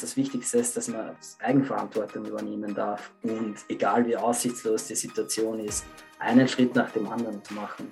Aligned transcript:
Das 0.00 0.16
Wichtigste 0.16 0.58
ist, 0.58 0.76
dass 0.76 0.88
man 0.88 1.16
Eigenverantwortung 1.40 2.24
übernehmen 2.24 2.74
darf 2.74 3.10
und 3.22 3.56
egal 3.68 4.06
wie 4.06 4.16
aussichtslos 4.16 4.86
die 4.86 4.94
Situation 4.94 5.60
ist, 5.60 5.84
einen 6.18 6.48
Schritt 6.48 6.74
nach 6.74 6.90
dem 6.90 7.06
anderen 7.06 7.44
zu 7.44 7.54
machen. 7.54 7.88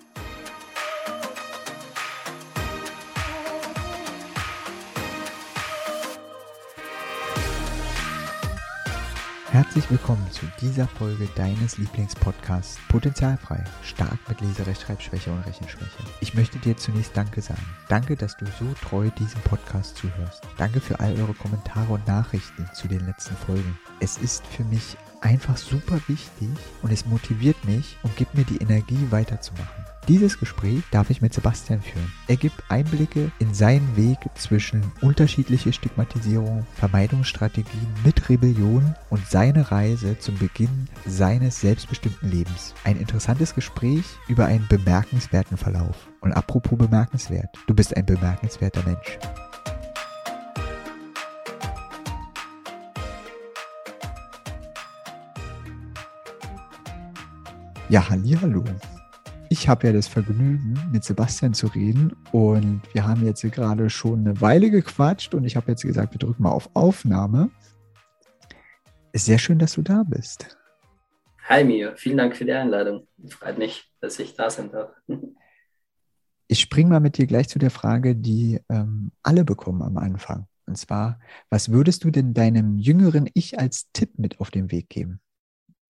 Herzlich 9.59 9.91
willkommen 9.91 10.25
zu 10.31 10.47
dieser 10.61 10.87
Folge 10.87 11.29
deines 11.35 11.79
Lieblingspodcasts 11.79 12.79
Potenzialfrei, 12.89 13.65
stark 13.83 14.17
mit 14.29 14.41
Leserechtschreibschwäche 14.41 15.33
und 15.33 15.45
Rechenschwäche. 15.45 15.99
Ich 16.21 16.33
möchte 16.35 16.61
dir 16.61 16.77
zunächst 16.77 17.17
Danke 17.17 17.41
sagen. 17.41 17.67
Danke, 17.89 18.15
dass 18.15 18.37
du 18.37 18.47
so 18.47 18.73
treu 18.81 19.11
diesem 19.19 19.41
Podcast 19.41 19.97
zuhörst. 19.97 20.45
Danke 20.59 20.81
für 20.81 21.01
all 21.01 21.21
eure 21.21 21.35
Kommentare 21.35 21.93
und 21.93 22.07
Nachrichten 22.07 22.71
zu 22.73 22.87
den 22.87 23.05
letzten 23.05 23.35
Folgen. 23.35 23.77
Es 23.99 24.17
ist 24.19 24.47
für 24.47 24.63
mich 24.63 24.97
einfach 25.23 25.57
super 25.57 26.01
wichtig 26.07 26.51
und 26.83 26.93
es 26.93 27.05
motiviert 27.05 27.65
mich 27.65 27.97
und 28.05 28.15
gibt 28.15 28.37
mir 28.37 28.45
die 28.45 28.59
Energie 28.59 29.09
weiterzumachen. 29.11 29.98
Dieses 30.09 30.39
Gespräch 30.39 30.85
darf 30.91 31.11
ich 31.11 31.21
mit 31.21 31.35
Sebastian 31.35 31.83
führen. 31.83 32.11
Er 32.29 32.37
gibt 32.37 32.65
Einblicke 32.71 33.31
in 33.39 33.53
seinen 33.53 33.95
Weg 33.95 34.17
zwischen 34.37 34.91
unterschiedliche 35.03 35.71
Stigmatisierung, 35.71 36.67
Vermeidungsstrategien 36.77 37.87
mit 38.03 38.31
Rebellion 38.31 38.95
und 39.11 39.27
seine 39.29 39.71
Reise 39.71 40.19
zum 40.19 40.39
Beginn 40.39 40.89
seines 41.05 41.61
selbstbestimmten 41.61 42.31
Lebens. 42.31 42.73
Ein 42.85 42.97
interessantes 42.97 43.55
Gespräch 43.55 44.05
über 44.29 44.47
einen 44.47 44.67
bemerkenswerten 44.67 45.59
Verlauf. 45.59 46.09
Und 46.23 46.33
apropos 46.33 46.79
bemerkenswert, 46.79 47.59
du 47.67 47.75
bist 47.75 47.95
ein 47.95 48.07
bemerkenswerter 48.07 48.83
Mensch. 48.85 49.19
Ja, 57.91 58.09
hallo. 58.09 58.65
Ich 59.51 59.67
habe 59.67 59.87
ja 59.87 59.93
das 59.95 60.09
Vergnügen, 60.09 60.79
mit 60.93 61.05
Sebastian 61.05 61.55
zu 61.55 61.69
reden 61.69 62.15
und 62.33 62.83
wir 62.93 63.07
haben 63.07 63.25
jetzt 63.25 63.41
gerade 63.51 63.89
schon 63.89 64.21
eine 64.21 64.41
Weile 64.43 64.71
gequatscht 64.71 65.35
und 65.35 65.45
ich 65.45 65.57
habe 65.57 65.71
jetzt 65.71 65.83
gesagt, 65.83 66.13
wir 66.13 66.19
drücken 66.19 66.43
mal 66.43 66.51
auf 66.51 66.69
Aufnahme. 66.75 67.51
Ist 69.13 69.25
sehr 69.25 69.39
schön, 69.39 69.59
dass 69.59 69.73
du 69.73 69.83
da 69.83 70.03
bist. 70.03 70.55
Hi 71.49 71.65
Mio, 71.65 71.93
vielen 71.97 72.19
Dank 72.19 72.37
für 72.37 72.45
die 72.45 72.53
Einladung. 72.53 73.09
Freut 73.31 73.57
mich, 73.57 73.91
dass 74.03 74.19
ich 74.19 74.35
da 74.35 74.51
sein 74.51 74.71
darf. 74.71 74.91
Ich 76.51 76.61
springe 76.61 76.89
mal 76.89 77.01
mit 77.01 77.19
dir 77.19 77.27
gleich 77.27 77.47
zu 77.51 77.59
der 77.59 77.71
Frage, 77.71 78.17
die 78.17 78.59
ähm, 78.71 79.13
alle 79.23 79.45
bekommen 79.45 79.83
am 79.83 79.99
Anfang. 79.99 80.47
Und 80.65 80.79
zwar, 80.79 81.21
was 81.51 81.71
würdest 81.71 82.05
du 82.05 82.11
denn 82.11 82.33
deinem 82.33 82.79
jüngeren 82.79 83.29
Ich 83.35 83.59
als 83.59 83.93
Tipp 83.93 84.19
mit 84.19 84.41
auf 84.41 84.51
den 84.51 84.71
Weg 84.71 84.89
geben? 84.89 85.21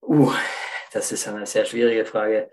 Uh, 0.02 0.32
das 0.92 1.12
ist 1.12 1.28
eine 1.28 1.46
sehr 1.46 1.64
schwierige 1.64 2.04
Frage. 2.04 2.50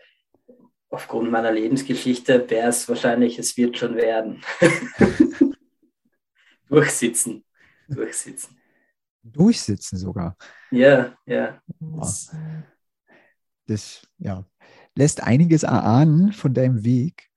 Aufgrund 0.89 1.31
meiner 1.31 1.51
Lebensgeschichte 1.51 2.49
wäre 2.49 2.69
es 2.69 2.87
wahrscheinlich, 2.87 3.39
es 3.39 3.57
wird 3.57 3.77
schon 3.77 3.95
werden. 3.95 4.41
Durchsitzen. 6.69 7.43
Durchsitzen. 7.87 8.57
Durchsitzen 9.23 9.97
sogar. 9.97 10.37
Ja, 10.71 11.17
ja. 11.25 11.61
Das, 11.79 12.35
das 13.67 14.07
ja, 14.17 14.45
lässt 14.95 15.21
einiges 15.23 15.63
erahnen 15.63 16.31
von 16.31 16.53
deinem 16.53 16.83
Weg. 16.83 17.29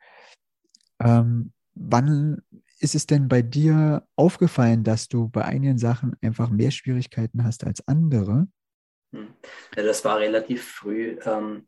Ähm, 1.00 1.52
wann 1.74 2.42
ist 2.80 2.94
es 2.94 3.06
denn 3.06 3.28
bei 3.28 3.42
dir 3.42 4.06
aufgefallen, 4.16 4.84
dass 4.84 5.08
du 5.08 5.28
bei 5.28 5.44
einigen 5.44 5.78
Sachen 5.78 6.16
einfach 6.20 6.50
mehr 6.50 6.70
Schwierigkeiten 6.70 7.44
hast 7.44 7.64
als 7.64 7.86
andere? 7.88 8.48
Hm. 9.12 9.34
Ja, 9.77 9.83
das 9.83 10.05
war 10.05 10.18
relativ 10.18 10.64
früh. 10.64 11.18
Ähm, 11.24 11.66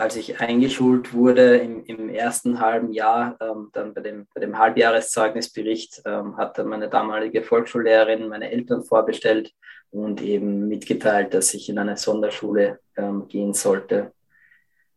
als 0.00 0.16
ich 0.16 0.40
eingeschult 0.40 1.12
wurde 1.12 1.58
im, 1.58 1.84
im 1.84 2.08
ersten 2.08 2.60
halben 2.60 2.92
Jahr, 2.92 3.36
ähm, 3.40 3.68
dann 3.72 3.94
bei 3.94 4.00
dem, 4.00 4.26
bei 4.34 4.40
dem 4.40 4.58
Halbjahreszeugnisbericht, 4.58 6.02
ähm, 6.06 6.36
hat 6.36 6.58
dann 6.58 6.68
meine 6.68 6.88
damalige 6.88 7.42
Volksschullehrerin 7.42 8.28
meine 8.28 8.50
Eltern 8.50 8.82
vorbestellt 8.82 9.52
und 9.90 10.22
eben 10.22 10.68
mitgeteilt, 10.68 11.34
dass 11.34 11.52
ich 11.54 11.68
in 11.68 11.78
eine 11.78 11.96
Sonderschule 11.96 12.80
ähm, 12.96 13.28
gehen 13.28 13.52
sollte. 13.52 14.12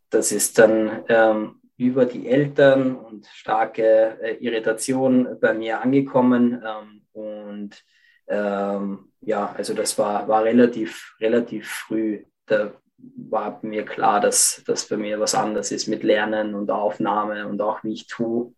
Das 0.09 0.31
ist 0.31 0.57
dann 0.57 1.03
ähm, 1.09 1.59
über 1.77 2.05
die 2.05 2.27
Eltern 2.29 2.95
und 2.95 3.25
starke 3.27 4.17
äh, 4.21 4.35
Irritation 4.35 5.37
bei 5.41 5.53
mir 5.53 5.81
angekommen 5.81 6.63
ähm, 6.65 7.01
und 7.11 7.83
ähm, 8.27 9.11
ja, 9.21 9.53
also 9.57 9.73
das 9.73 9.97
war, 9.97 10.27
war 10.27 10.43
relativ, 10.43 11.15
relativ 11.19 11.67
früh. 11.67 12.23
Da 12.45 12.71
war 12.97 13.59
mir 13.63 13.85
klar, 13.85 14.19
dass 14.19 14.63
das 14.65 14.87
bei 14.87 14.97
mir 14.97 15.19
was 15.19 15.35
anderes 15.35 15.71
ist 15.71 15.87
mit 15.87 16.03
Lernen 16.03 16.55
und 16.55 16.71
Aufnahme 16.71 17.47
und 17.47 17.61
auch 17.61 17.83
wie 17.83 17.93
ich 17.93 18.07
tue. 18.07 18.53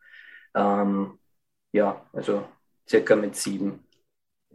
Ähm, 0.54 1.20
ja, 1.72 2.06
also 2.14 2.48
circa 2.88 3.16
mit 3.16 3.36
sieben 3.36 3.86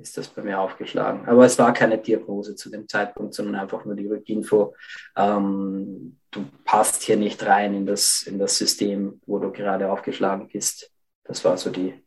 ist 0.00 0.16
das 0.16 0.28
bei 0.28 0.42
mir 0.42 0.58
aufgeschlagen. 0.58 1.28
Aber 1.28 1.44
es 1.44 1.58
war 1.58 1.72
keine 1.72 1.98
Diagnose 1.98 2.56
zu 2.56 2.70
dem 2.70 2.88
Zeitpunkt, 2.88 3.34
sondern 3.34 3.56
einfach 3.56 3.84
nur 3.84 3.94
die 3.94 4.06
Rückinfo. 4.06 4.74
Ähm, 5.16 6.18
du 6.30 6.44
passt 6.64 7.02
hier 7.02 7.16
nicht 7.16 7.44
rein 7.44 7.74
in 7.74 7.86
das, 7.86 8.22
in 8.22 8.38
das 8.38 8.56
System, 8.56 9.20
wo 9.26 9.38
du 9.38 9.52
gerade 9.52 9.90
aufgeschlagen 9.90 10.48
bist. 10.48 10.90
Das 11.24 11.44
war 11.44 11.56
so 11.56 11.70
die, 11.70 12.02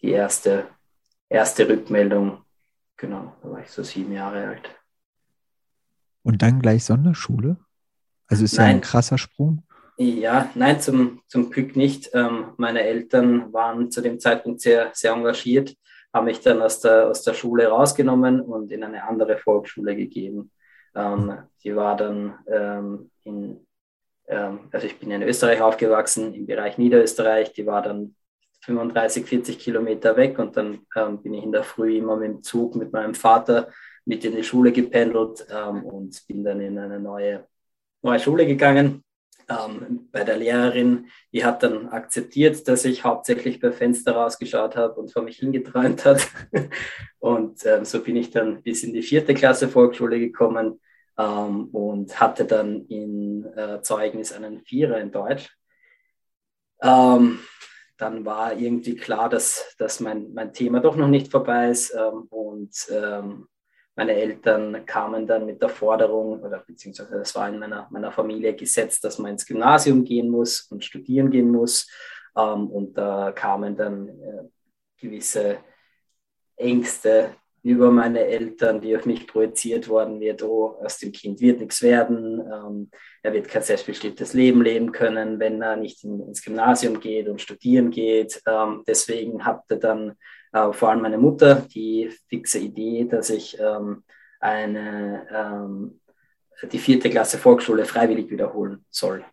die 0.00 0.10
erste, 0.10 0.68
erste 1.28 1.68
Rückmeldung. 1.68 2.44
Genau, 2.96 3.34
da 3.42 3.50
war 3.50 3.60
ich 3.60 3.70
so 3.70 3.82
sieben 3.82 4.12
Jahre 4.12 4.46
alt. 4.46 4.81
Und 6.22 6.42
dann 6.42 6.60
gleich 6.60 6.84
Sonderschule? 6.84 7.56
Also 8.28 8.44
ist 8.44 8.56
nein. 8.56 8.66
ja 8.66 8.74
ein 8.76 8.80
krasser 8.80 9.18
Sprung. 9.18 9.62
Ja, 9.98 10.50
nein, 10.54 10.80
zum, 10.80 11.20
zum 11.28 11.50
Glück 11.50 11.76
nicht. 11.76 12.10
Ähm, 12.14 12.54
meine 12.56 12.82
Eltern 12.82 13.52
waren 13.52 13.90
zu 13.90 14.00
dem 14.00 14.18
Zeitpunkt 14.18 14.60
sehr, 14.60 14.90
sehr 14.94 15.12
engagiert, 15.12 15.76
haben 16.12 16.24
mich 16.24 16.40
dann 16.40 16.62
aus 16.62 16.80
der, 16.80 17.08
aus 17.08 17.22
der 17.22 17.34
Schule 17.34 17.68
rausgenommen 17.68 18.40
und 18.40 18.72
in 18.72 18.84
eine 18.84 19.04
andere 19.04 19.36
Volksschule 19.36 19.94
gegeben. 19.94 20.50
Ähm, 20.94 21.38
die 21.62 21.76
war 21.76 21.96
dann 21.96 22.34
ähm, 22.46 23.10
in, 23.24 23.66
ähm, 24.28 24.60
also 24.72 24.86
ich 24.86 24.98
bin 24.98 25.10
in 25.10 25.22
Österreich 25.22 25.60
aufgewachsen, 25.60 26.34
im 26.34 26.46
Bereich 26.46 26.78
Niederösterreich, 26.78 27.52
die 27.52 27.66
war 27.66 27.82
dann 27.82 28.14
35, 28.64 29.26
40 29.26 29.58
Kilometer 29.58 30.16
weg 30.16 30.38
und 30.38 30.56
dann 30.56 30.86
ähm, 30.96 31.22
bin 31.22 31.34
ich 31.34 31.44
in 31.44 31.52
der 31.52 31.64
Früh 31.64 31.98
immer 31.98 32.16
mit 32.16 32.28
dem 32.28 32.42
Zug 32.42 32.76
mit 32.76 32.92
meinem 32.92 33.14
Vater 33.14 33.68
mit 34.04 34.24
in 34.24 34.34
die 34.34 34.44
Schule 34.44 34.72
gependelt 34.72 35.46
ähm, 35.50 35.84
und 35.84 36.26
bin 36.26 36.44
dann 36.44 36.60
in 36.60 36.78
eine 36.78 36.98
neue, 36.98 37.46
neue 38.02 38.20
Schule 38.20 38.46
gegangen. 38.46 39.04
Ähm, 39.48 40.08
bei 40.12 40.24
der 40.24 40.36
Lehrerin, 40.36 41.06
die 41.32 41.44
hat 41.44 41.62
dann 41.62 41.88
akzeptiert, 41.88 42.66
dass 42.68 42.84
ich 42.84 43.04
hauptsächlich 43.04 43.60
bei 43.60 43.72
Fenster 43.72 44.12
rausgeschaut 44.12 44.76
habe 44.76 44.94
und 45.00 45.12
vor 45.12 45.22
mich 45.22 45.38
hingeträumt 45.38 46.04
hat. 46.04 46.28
und 47.18 47.64
ähm, 47.66 47.84
so 47.84 48.02
bin 48.02 48.16
ich 48.16 48.30
dann 48.30 48.62
bis 48.62 48.82
in 48.84 48.92
die 48.92 49.02
vierte 49.02 49.34
Klasse 49.34 49.68
Volksschule 49.68 50.18
gekommen 50.18 50.80
ähm, 51.18 51.66
und 51.68 52.20
hatte 52.20 52.44
dann 52.44 52.86
in 52.86 53.44
äh, 53.56 53.82
Zeugnis 53.82 54.32
einen 54.32 54.60
Vierer 54.60 54.98
in 54.98 55.10
Deutsch. 55.10 55.50
Ähm, 56.80 57.38
dann 57.98 58.24
war 58.24 58.56
irgendwie 58.56 58.96
klar, 58.96 59.28
dass, 59.28 59.74
dass 59.78 60.00
mein, 60.00 60.32
mein 60.32 60.52
Thema 60.52 60.80
doch 60.80 60.96
noch 60.96 61.08
nicht 61.08 61.30
vorbei 61.30 61.70
ist 61.70 61.94
ähm, 61.94 62.22
und 62.30 62.74
ähm, 62.90 63.48
meine 63.94 64.14
Eltern 64.14 64.86
kamen 64.86 65.26
dann 65.26 65.46
mit 65.46 65.60
der 65.60 65.68
Forderung, 65.68 66.40
oder 66.42 66.64
beziehungsweise 66.66 67.18
das 67.18 67.34
war 67.34 67.48
in 67.48 67.58
meiner, 67.58 67.88
meiner 67.90 68.10
Familie 68.10 68.54
gesetzt, 68.54 69.04
dass 69.04 69.18
man 69.18 69.32
ins 69.32 69.46
Gymnasium 69.46 70.04
gehen 70.04 70.28
muss 70.28 70.62
und 70.70 70.84
studieren 70.84 71.30
gehen 71.30 71.50
muss. 71.50 71.88
Ähm, 72.36 72.68
und 72.68 72.96
da 72.96 73.32
kamen 73.32 73.76
dann 73.76 74.08
äh, 74.08 74.44
gewisse 74.96 75.58
Ängste 76.56 77.34
über 77.62 77.90
meine 77.92 78.20
Eltern, 78.20 78.80
die 78.80 78.96
auf 78.96 79.06
mich 79.06 79.26
projiziert 79.26 79.88
worden 79.88 80.20
wird, 80.20 80.42
oh, 80.42 80.78
aus 80.82 80.98
dem 80.98 81.12
Kind 81.12 81.40
wird 81.40 81.60
nichts 81.60 81.80
werden, 81.80 82.40
ähm, 82.40 82.90
er 83.22 83.32
wird 83.32 83.46
kein 83.48 83.62
selbstbestimmtes 83.62 84.32
Leben 84.34 84.62
leben 84.62 84.90
können, 84.90 85.38
wenn 85.38 85.62
er 85.62 85.76
nicht 85.76 86.02
in, 86.02 86.20
ins 86.20 86.42
Gymnasium 86.42 86.98
geht 86.98 87.28
und 87.28 87.40
studieren 87.40 87.90
geht. 87.90 88.42
Ähm, 88.48 88.82
deswegen 88.86 89.44
hatte 89.44 89.78
dann 89.78 90.14
äh, 90.52 90.72
vor 90.72 90.90
allem 90.90 91.02
meine 91.02 91.18
Mutter 91.18 91.66
die 91.74 92.10
fixe 92.28 92.58
Idee, 92.58 93.04
dass 93.04 93.30
ich 93.30 93.58
ähm, 93.58 94.04
eine, 94.40 95.26
ähm, 95.30 96.00
die 96.70 96.78
vierte 96.78 97.10
Klasse 97.10 97.38
Volksschule 97.38 97.84
freiwillig 97.84 98.30
wiederholen 98.30 98.84
soll. 98.90 99.24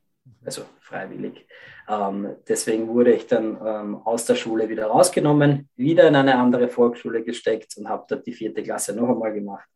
Also 0.46 0.64
freiwillig. 0.80 1.48
Ähm, 1.88 2.36
deswegen 2.48 2.88
wurde 2.88 3.14
ich 3.14 3.28
dann 3.28 3.58
ähm, 3.66 3.96
aus 4.06 4.26
der 4.26 4.36
Schule 4.36 4.70
wieder 4.70 4.88
rausgenommen, 4.88 5.70
wieder 5.76 6.08
in 6.08 6.16
eine 6.16 6.36
andere 6.36 6.70
Volksschule 6.70 7.24
gesteckt 7.24 7.76
und 7.78 7.90
habe 7.90 8.06
dort 8.08 8.26
die 8.26 8.34
vierte 8.34 8.64
Klasse 8.64 8.96
noch 8.96 9.10
einmal 9.10 9.34
gemacht. 9.34 9.68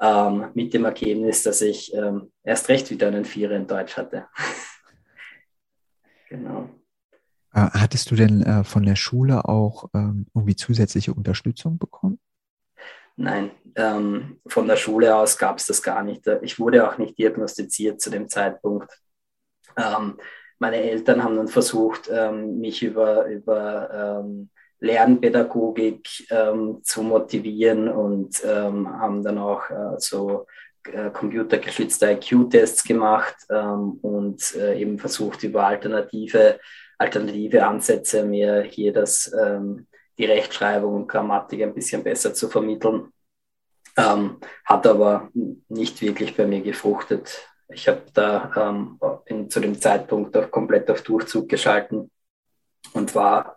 Ähm, 0.00 0.50
mit 0.54 0.72
dem 0.74 0.84
Ergebnis, 0.84 1.42
dass 1.42 1.60
ich 1.60 1.92
ähm, 1.94 2.30
erst 2.44 2.68
recht 2.68 2.90
wieder 2.90 3.08
einen 3.08 3.24
Vierer 3.24 3.56
in 3.56 3.66
Deutsch 3.66 3.96
hatte. 3.96 4.28
genau. 6.28 6.68
Äh, 7.54 7.60
hattest 7.72 8.10
du 8.10 8.14
denn 8.14 8.42
äh, 8.42 8.64
von 8.64 8.82
der 8.82 8.96
Schule 8.96 9.46
auch 9.46 9.88
ähm, 9.94 10.26
irgendwie 10.34 10.56
zusätzliche 10.56 11.14
Unterstützung 11.14 11.78
bekommen? 11.78 12.18
Nein, 13.16 13.50
ähm, 13.74 14.40
von 14.46 14.68
der 14.68 14.76
Schule 14.76 15.14
aus 15.16 15.38
gab 15.38 15.58
es 15.58 15.66
das 15.66 15.82
gar 15.82 16.02
nicht. 16.02 16.26
Ich 16.42 16.60
wurde 16.60 16.88
auch 16.88 16.98
nicht 16.98 17.18
diagnostiziert 17.18 18.00
zu 18.00 18.10
dem 18.10 18.28
Zeitpunkt. 18.28 18.92
Ähm, 19.76 20.18
meine 20.58 20.76
Eltern 20.76 21.22
haben 21.24 21.36
dann 21.36 21.48
versucht, 21.48 22.08
ähm, 22.12 22.60
mich 22.60 22.82
über, 22.82 23.26
über 23.26 24.20
ähm, 24.22 24.50
Lernpädagogik 24.80 26.30
ähm, 26.30 26.80
zu 26.82 27.02
motivieren 27.02 27.88
und 27.88 28.44
haben 28.44 29.24
dann 29.24 29.38
auch 29.38 29.68
äh, 29.70 29.96
so 29.98 30.46
äh, 30.92 31.10
computergeschützte 31.10 32.12
IQ-Tests 32.12 32.84
gemacht 32.84 33.34
und 33.48 34.54
äh, 34.54 34.80
eben 34.80 34.98
versucht, 34.98 35.42
über 35.42 35.66
alternative, 35.66 36.60
alternative 36.98 37.66
Ansätze 37.66 38.24
mir 38.24 38.62
hier 38.62 38.92
das 38.92 39.32
die 40.18 40.24
Rechtschreibung 40.24 40.94
und 40.94 41.08
Grammatik 41.08 41.62
ein 41.62 41.74
bisschen 41.74 42.02
besser 42.02 42.34
zu 42.34 42.48
vermitteln. 42.48 43.12
Ähm, 43.96 44.38
hat 44.64 44.86
aber 44.86 45.30
nicht 45.68 46.02
wirklich 46.02 46.36
bei 46.36 46.46
mir 46.46 46.60
gefruchtet. 46.60 47.48
Ich 47.68 47.88
habe 47.88 48.02
da 48.14 48.52
ähm, 48.56 48.98
in, 49.26 49.50
zu 49.50 49.60
dem 49.60 49.80
Zeitpunkt 49.80 50.36
auch 50.36 50.50
komplett 50.50 50.90
auf 50.90 51.02
Durchzug 51.02 51.48
geschalten 51.48 52.10
und 52.92 53.14
war 53.14 53.56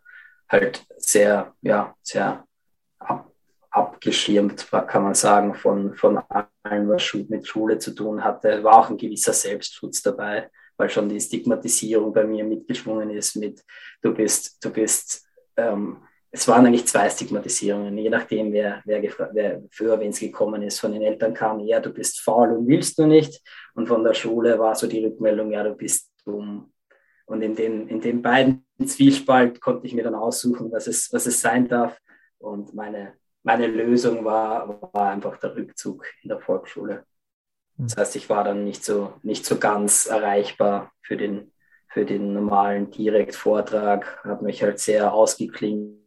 halt 0.49 0.85
sehr, 0.97 1.53
ja, 1.61 1.95
sehr 2.01 2.45
ab, 2.99 3.31
abgeschirmt, 3.69 4.67
kann 4.69 5.03
man 5.03 5.13
sagen, 5.13 5.55
von, 5.55 5.95
von 5.95 6.17
allem, 6.63 6.89
was 6.89 7.13
mit 7.29 7.47
Schule 7.47 7.79
zu 7.79 7.91
tun 7.91 8.23
hatte. 8.23 8.63
War 8.63 8.77
auch 8.77 8.89
ein 8.89 8.97
gewisser 8.97 9.33
Selbstschutz 9.33 10.01
dabei, 10.01 10.49
weil 10.81 10.89
schon 10.89 11.07
die 11.07 11.22
Stigmatisierung 11.22 12.12
bei 12.12 12.24
mir 12.24 12.44
mitgeschwungen 12.44 13.12
ist 13.12 13.36
mit, 13.36 13.63
du 14.01 14.12
bist, 14.13 14.57
du 14.66 14.72
bist 14.72 15.24
ähm, 15.56 15.98
es 16.33 16.48
waren 16.48 16.66
eigentlich 16.66 16.88
zwei 16.88 17.07
Stigmatisierungen, 17.10 17.95
je 17.98 18.10
nachdem, 18.10 18.51
wer, 18.51 18.81
wer, 18.86 19.04
wer 19.33 19.62
für 19.69 20.00
wen 20.00 20.10
es 20.10 20.19
gekommen 20.19 20.63
ist. 20.63 20.80
Von 20.80 20.94
den 20.94 21.01
Eltern 21.01 21.33
kam 21.33 21.60
eher, 21.60 21.81
du 21.81 21.92
bist 21.92 22.22
faul 22.22 22.51
und 22.54 22.68
willst 22.68 22.98
du 22.98 23.06
nicht. 23.06 23.44
Und 23.75 23.88
von 23.88 24.04
der 24.04 24.13
Schule 24.13 24.57
war 24.57 24.74
so 24.74 24.88
die 24.88 25.06
Rückmeldung, 25.06 25.51
ja, 25.51 25.62
du 25.62 25.75
bist 25.75 26.10
dumm. 26.25 26.72
Und 27.25 27.42
in 27.42 27.56
den, 27.56 27.88
in 27.89 28.00
den 28.00 28.22
beiden 28.22 28.66
Zwiespalt 28.86 29.60
konnte 29.60 29.86
ich 29.86 29.94
mir 29.94 30.04
dann 30.04 30.16
aussuchen, 30.16 30.72
was 30.72 30.88
es, 30.88 31.12
was 31.12 31.25
es 31.28 31.42
sein 31.42 31.68
darf. 31.68 32.00
Und 32.39 32.74
meine, 32.74 33.13
meine 33.44 33.68
Lösung 33.68 34.24
war, 34.24 34.81
war 34.94 35.12
einfach 35.12 35.38
der 35.38 35.56
Rückzug 35.56 36.06
in 36.24 36.30
der 36.30 36.39
Volksschule. 36.39 37.06
Das 37.83 37.98
heißt, 37.98 38.16
ich 38.16 38.30
war 38.30 38.44
dann 38.44 38.63
nicht 38.63 38.86
so, 38.86 39.13
nicht 39.24 39.45
so 39.45 39.57
ganz 39.57 40.06
erreichbar 40.06 40.92
für 41.01 41.18
den, 41.18 41.51
für 41.89 42.06
den 42.06 42.33
normalen 42.33 42.92
Direktvortrag, 42.92 44.24
habe 44.24 44.45
mich 44.45 44.62
halt 44.62 44.80
sehr 44.80 45.13
ausgeklingt 45.13 45.98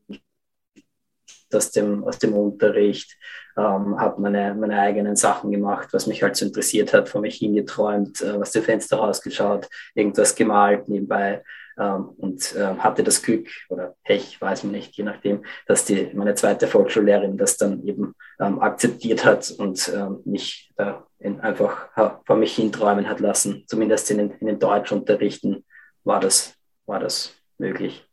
aus 1.52 1.70
dem, 1.70 2.04
aus 2.04 2.18
dem 2.18 2.32
Unterricht, 2.32 3.16
ähm, 3.56 3.98
habe 4.00 4.20
meine, 4.20 4.54
meine 4.54 4.78
eigenen 4.78 5.16
Sachen 5.16 5.50
gemacht, 5.50 5.88
was 5.92 6.06
mich 6.06 6.22
halt 6.22 6.36
so 6.36 6.46
interessiert 6.46 6.92
hat, 6.92 7.08
vor 7.08 7.20
mich 7.20 7.36
hingeträumt, 7.36 8.20
äh, 8.22 8.38
was 8.38 8.52
dem 8.52 8.62
Fenster 8.62 8.96
rausgeschaut, 8.96 9.68
irgendwas 9.94 10.34
gemalt 10.34 10.88
nebenbei. 10.88 11.42
Ähm, 11.76 12.10
und 12.18 12.54
äh, 12.54 12.76
hatte 12.78 13.02
das 13.02 13.20
Glück 13.20 13.48
oder 13.68 13.96
Pech, 14.04 14.40
weiß 14.40 14.62
man 14.62 14.72
nicht, 14.72 14.96
je 14.96 15.02
nachdem, 15.02 15.44
dass 15.66 15.84
die, 15.84 16.08
meine 16.14 16.36
zweite 16.36 16.68
Volksschullehrerin 16.68 17.36
das 17.36 17.56
dann 17.56 17.84
eben 17.84 18.14
ähm, 18.38 18.60
akzeptiert 18.60 19.24
hat 19.24 19.50
und 19.50 19.92
ähm, 19.92 20.20
mich 20.24 20.72
da 20.76 21.04
einfach 21.40 21.88
vor 22.26 22.36
mich 22.36 22.56
hinträumen 22.56 23.08
hat 23.08 23.20
lassen. 23.20 23.64
Zumindest 23.66 24.10
in 24.10 24.18
den, 24.18 24.30
in 24.32 24.46
den 24.46 24.58
Deutschunterrichten 24.58 25.64
war 26.04 26.20
das, 26.20 26.54
war 26.86 27.00
das 27.00 27.34
möglich. 27.58 28.06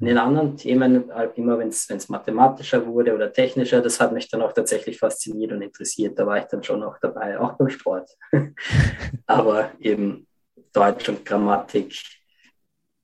In 0.00 0.06
den 0.06 0.18
anderen 0.18 0.56
Themen, 0.56 1.10
äh, 1.10 1.28
immer 1.34 1.58
wenn 1.58 1.68
es 1.68 2.08
mathematischer 2.08 2.86
wurde 2.86 3.14
oder 3.14 3.32
technischer, 3.32 3.82
das 3.82 4.00
hat 4.00 4.12
mich 4.12 4.30
dann 4.30 4.42
auch 4.42 4.52
tatsächlich 4.52 4.98
fasziniert 4.98 5.52
und 5.52 5.60
interessiert. 5.60 6.18
Da 6.18 6.26
war 6.26 6.38
ich 6.38 6.44
dann 6.44 6.62
schon 6.62 6.82
auch 6.84 6.98
dabei, 7.00 7.38
auch 7.38 7.54
beim 7.54 7.68
Sport. 7.68 8.10
Aber 9.26 9.72
eben 9.80 10.28
Deutsch 10.72 11.08
und 11.08 11.24
Grammatik, 11.24 12.00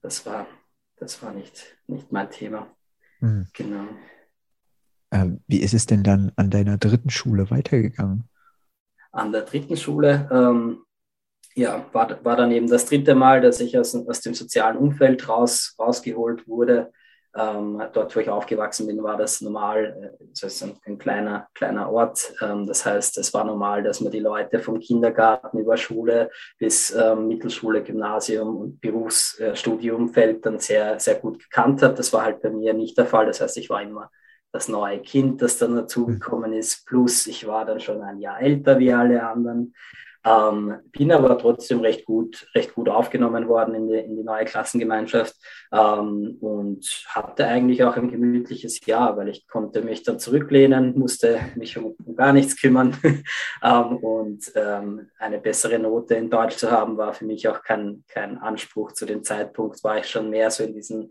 das 0.02 0.24
war, 0.24 0.46
das 0.96 1.20
war 1.22 1.32
nicht, 1.32 1.76
nicht 1.88 2.12
mein 2.12 2.30
Thema. 2.30 2.68
Mhm. 3.18 3.48
Genau. 3.52 3.88
Ähm, 5.10 5.42
wie 5.48 5.62
ist 5.62 5.74
es 5.74 5.86
denn 5.86 6.04
dann 6.04 6.30
an 6.36 6.50
deiner 6.50 6.78
dritten 6.78 7.10
Schule 7.10 7.50
weitergegangen? 7.50 8.28
An 9.14 9.32
der 9.32 9.42
dritten 9.42 9.76
Schule 9.76 10.28
ähm, 10.30 10.84
ja, 11.54 11.86
war, 11.92 12.24
war 12.24 12.36
dann 12.36 12.50
eben 12.50 12.68
das 12.68 12.86
dritte 12.86 13.14
Mal, 13.14 13.40
dass 13.40 13.60
ich 13.60 13.78
aus, 13.78 13.94
aus 13.94 14.20
dem 14.20 14.34
sozialen 14.34 14.76
Umfeld 14.76 15.28
raus, 15.28 15.74
rausgeholt 15.78 16.48
wurde. 16.48 16.92
Ähm, 17.36 17.82
dort, 17.92 18.14
wo 18.14 18.20
ich 18.20 18.30
aufgewachsen 18.30 18.86
bin, 18.86 19.02
war 19.02 19.16
das 19.16 19.40
normal, 19.40 20.16
das 20.20 20.42
äh, 20.44 20.46
ist 20.46 20.62
ein, 20.62 20.76
ein 20.86 20.98
kleiner, 20.98 21.48
kleiner 21.54 21.90
Ort. 21.90 22.32
Ähm, 22.40 22.66
das 22.66 22.86
heißt, 22.86 23.18
es 23.18 23.34
war 23.34 23.44
normal, 23.44 23.82
dass 23.82 24.00
man 24.00 24.12
die 24.12 24.20
Leute 24.20 24.60
vom 24.60 24.78
Kindergarten 24.78 25.58
über 25.58 25.76
Schule 25.76 26.30
bis 26.58 26.94
ähm, 26.94 27.26
Mittelschule, 27.26 27.82
Gymnasium 27.82 28.56
und 28.56 28.80
Berufsstudiumfeld 28.80 30.46
dann 30.46 30.60
sehr, 30.60 31.00
sehr 31.00 31.16
gut 31.16 31.40
gekannt 31.40 31.82
hat. 31.82 31.98
Das 31.98 32.12
war 32.12 32.22
halt 32.22 32.40
bei 32.40 32.50
mir 32.50 32.72
nicht 32.72 32.96
der 32.98 33.06
Fall. 33.06 33.26
Das 33.26 33.40
heißt, 33.40 33.56
ich 33.56 33.68
war 33.68 33.82
immer 33.82 34.10
das 34.54 34.68
neue 34.68 35.00
Kind, 35.00 35.42
das 35.42 35.58
dann 35.58 35.74
dazugekommen 35.74 36.52
ist. 36.52 36.86
Plus, 36.86 37.26
ich 37.26 37.44
war 37.44 37.64
dann 37.64 37.80
schon 37.80 38.00
ein 38.02 38.20
Jahr 38.20 38.40
älter 38.40 38.78
wie 38.78 38.92
alle 38.92 39.26
anderen. 39.26 39.74
Ähm, 40.24 40.76
bin 40.92 41.10
aber 41.10 41.36
trotzdem 41.36 41.80
recht 41.80 42.06
gut, 42.06 42.46
recht 42.54 42.74
gut 42.74 42.88
aufgenommen 42.88 43.48
worden 43.48 43.74
in 43.74 43.88
die, 43.88 43.98
in 43.98 44.16
die 44.16 44.22
neue 44.22 44.44
Klassengemeinschaft 44.44 45.34
ähm, 45.72 46.38
und 46.40 46.86
hatte 47.08 47.46
eigentlich 47.46 47.82
auch 47.82 47.96
ein 47.96 48.10
gemütliches 48.10 48.86
Jahr, 48.86 49.16
weil 49.16 49.28
ich 49.28 49.46
konnte 49.48 49.82
mich 49.82 50.04
dann 50.04 50.20
zurücklehnen, 50.20 50.96
musste 50.96 51.40
mich 51.56 51.76
um, 51.76 51.96
um 52.02 52.14
gar 52.14 52.32
nichts 52.32 52.58
kümmern 52.58 52.96
ähm, 53.62 53.96
und 53.96 54.52
ähm, 54.54 55.10
eine 55.18 55.40
bessere 55.40 55.80
Note 55.80 56.14
in 56.14 56.30
Deutsch 56.30 56.56
zu 56.56 56.70
haben, 56.70 56.96
war 56.96 57.12
für 57.12 57.26
mich 57.26 57.48
auch 57.48 57.62
kein, 57.62 58.04
kein 58.08 58.38
Anspruch. 58.38 58.92
Zu 58.92 59.04
dem 59.04 59.24
Zeitpunkt 59.24 59.82
war 59.82 59.98
ich 59.98 60.06
schon 60.06 60.30
mehr 60.30 60.50
so 60.50 60.62
in 60.62 60.74
diesen 60.74 61.10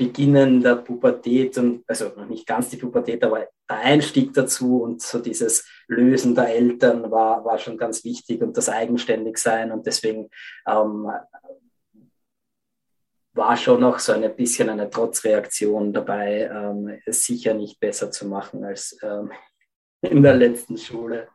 Beginnen 0.00 0.62
der 0.62 0.76
Pubertät 0.76 1.58
und 1.58 1.84
also 1.86 2.10
nicht 2.26 2.46
ganz 2.46 2.70
die 2.70 2.78
Pubertät, 2.78 3.22
aber 3.22 3.48
der 3.68 3.80
Einstieg 3.80 4.32
dazu 4.32 4.82
und 4.82 5.02
so 5.02 5.18
dieses 5.18 5.68
Lösen 5.88 6.34
der 6.34 6.48
Eltern 6.48 7.10
war, 7.10 7.44
war 7.44 7.58
schon 7.58 7.76
ganz 7.76 8.02
wichtig 8.02 8.40
und 8.40 8.56
das 8.56 8.70
Eigenständigsein 8.70 9.70
und 9.70 9.86
deswegen 9.86 10.30
ähm, 10.66 11.06
war 13.34 13.56
schon 13.58 13.82
noch 13.82 13.98
so 13.98 14.12
ein 14.12 14.34
bisschen 14.34 14.70
eine 14.70 14.88
Trotzreaktion 14.88 15.92
dabei, 15.92 16.50
ähm, 16.50 16.98
es 17.04 17.26
sicher 17.26 17.52
nicht 17.52 17.78
besser 17.78 18.10
zu 18.10 18.26
machen 18.26 18.64
als 18.64 18.98
ähm, 19.02 19.30
in 20.00 20.22
der 20.22 20.34
letzten 20.34 20.78
Schule. 20.78 21.28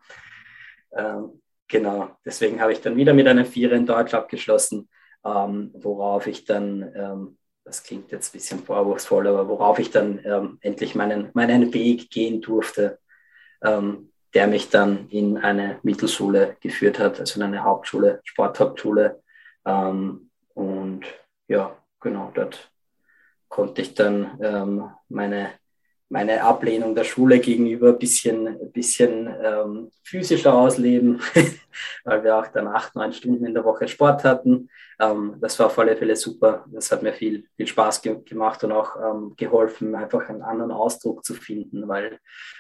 Ähm, 0.92 1.40
genau, 1.68 2.18
deswegen 2.26 2.60
habe 2.60 2.72
ich 2.72 2.82
dann 2.82 2.96
wieder 2.96 3.14
mit 3.14 3.28
einer 3.28 3.46
Vierer 3.46 3.76
in 3.76 3.86
Deutsch 3.86 4.16
abgeschlossen, 4.16 4.90
ähm, 5.24 5.70
worauf 5.76 6.26
ich 6.26 6.46
dann 6.46 6.92
ähm, 6.96 7.38
das 7.66 7.84
klingt 7.84 8.12
jetzt 8.12 8.30
ein 8.30 8.38
bisschen 8.38 8.64
vorwurfsvoll, 8.64 9.28
aber 9.28 9.48
worauf 9.50 9.80
ich 9.80 9.90
dann 9.90 10.22
ähm, 10.24 10.60
endlich 10.62 10.94
meinen, 10.94 11.32
meinen 11.34 11.74
Weg 11.74 12.12
gehen 12.12 12.40
durfte, 12.40 13.00
ähm, 13.64 14.12
der 14.36 14.48
mich 14.48 14.70
dann 14.70 15.10
in 15.10 15.38
eine 15.38 15.80
Mittelschule 15.82 16.58
geführt 16.62 17.00
hat, 17.00 17.20
also 17.20 17.40
in 17.40 17.46
eine 17.46 17.64
Hauptschule, 17.64 18.22
Sporthauptschule. 18.24 19.22
Ähm, 19.66 20.30
und 20.54 21.06
ja, 21.48 21.76
genau, 22.00 22.32
dort 22.36 22.72
konnte 23.50 23.82
ich 23.82 23.96
dann 23.96 24.38
ähm, 24.42 24.92
meine 25.10 25.50
meine 26.10 26.44
Ablehnung 26.44 26.94
der 26.94 27.04
Schule 27.04 27.40
gegenüber 27.40 27.90
ein 27.90 27.98
bisschen, 28.00 28.48
ein 28.48 28.72
bisschen 28.72 29.28
ähm, 29.44 29.92
physischer 30.04 30.54
ausleben, 30.54 31.20
weil 32.04 32.24
wir 32.24 32.38
auch 32.38 32.48
dann 32.48 32.68
acht, 32.68 32.96
neun 32.96 33.12
Stunden 33.12 33.46
in 33.46 33.54
der 33.54 33.66
Woche 33.66 33.88
Sport 33.88 34.24
hatten. 34.24 34.70
Ähm, 35.00 35.38
das 35.42 35.58
war 35.60 35.68
auf 35.68 35.80
alle 35.80 35.98
Fälle 35.98 36.16
super. 36.16 36.66
Das 36.68 36.92
hat 36.92 37.02
mir 37.02 37.14
viel, 37.14 37.48
viel 37.56 37.68
Spaß 37.68 38.02
ge 38.02 38.22
gemacht 38.24 38.64
und 38.64 38.72
auch 38.72 38.96
ähm, 38.98 39.34
geholfen, 39.36 39.96
einfach 39.96 40.30
einen 40.30 40.44
anderen 40.44 40.72
Ausdruck 40.72 41.26
zu 41.26 41.34
finden, 41.34 41.88
weil 41.88 42.20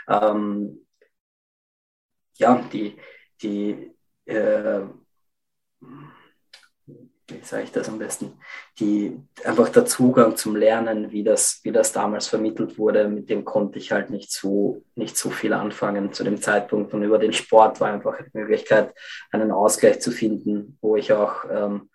ähm, 0.10 0.86
ja, 2.38 2.62
die, 2.74 2.98
die 3.42 3.92
äh, 4.25 4.82
wie 7.27 7.44
sage 7.44 7.63
ich 7.63 7.72
das 7.72 7.89
am 7.89 7.98
besten, 7.98 8.34
die, 8.79 9.20
einfach 9.44 9.70
der 9.70 9.86
Zugang 9.86 10.36
zum 10.36 10.55
Lernen, 10.55 11.12
wie 11.12 11.24
das, 11.24 11.60
wie 11.63 11.72
das 11.72 11.91
damals 11.91 12.27
vermittelt 12.27 12.77
wurde, 12.77 13.08
mit 13.08 13.29
dem 13.29 13.44
konnte 13.46 13.79
ich 13.79 13.91
halt 13.91 14.12
nicht 14.12 14.32
so, 14.32 14.84
nicht 14.96 15.17
so 15.17 15.32
viel 15.32 15.53
anfangen 15.53 16.13
zu 16.13 16.24
dem 16.24 16.39
Zeitpunkt. 16.39 16.94
Und 16.94 17.03
über 17.03 17.17
den 17.17 17.34
Sport 17.34 17.82
war 17.82 17.91
einfach 17.91 18.17
die 18.17 18.38
Möglichkeit, 18.38 18.94
einen 19.32 19.51
Ausgleich 19.51 20.01
zu 20.01 20.12
finden, 20.12 20.77
wo 20.82 20.96
ich 20.96 21.13
auch 21.13 21.46
ähm, 21.50 21.89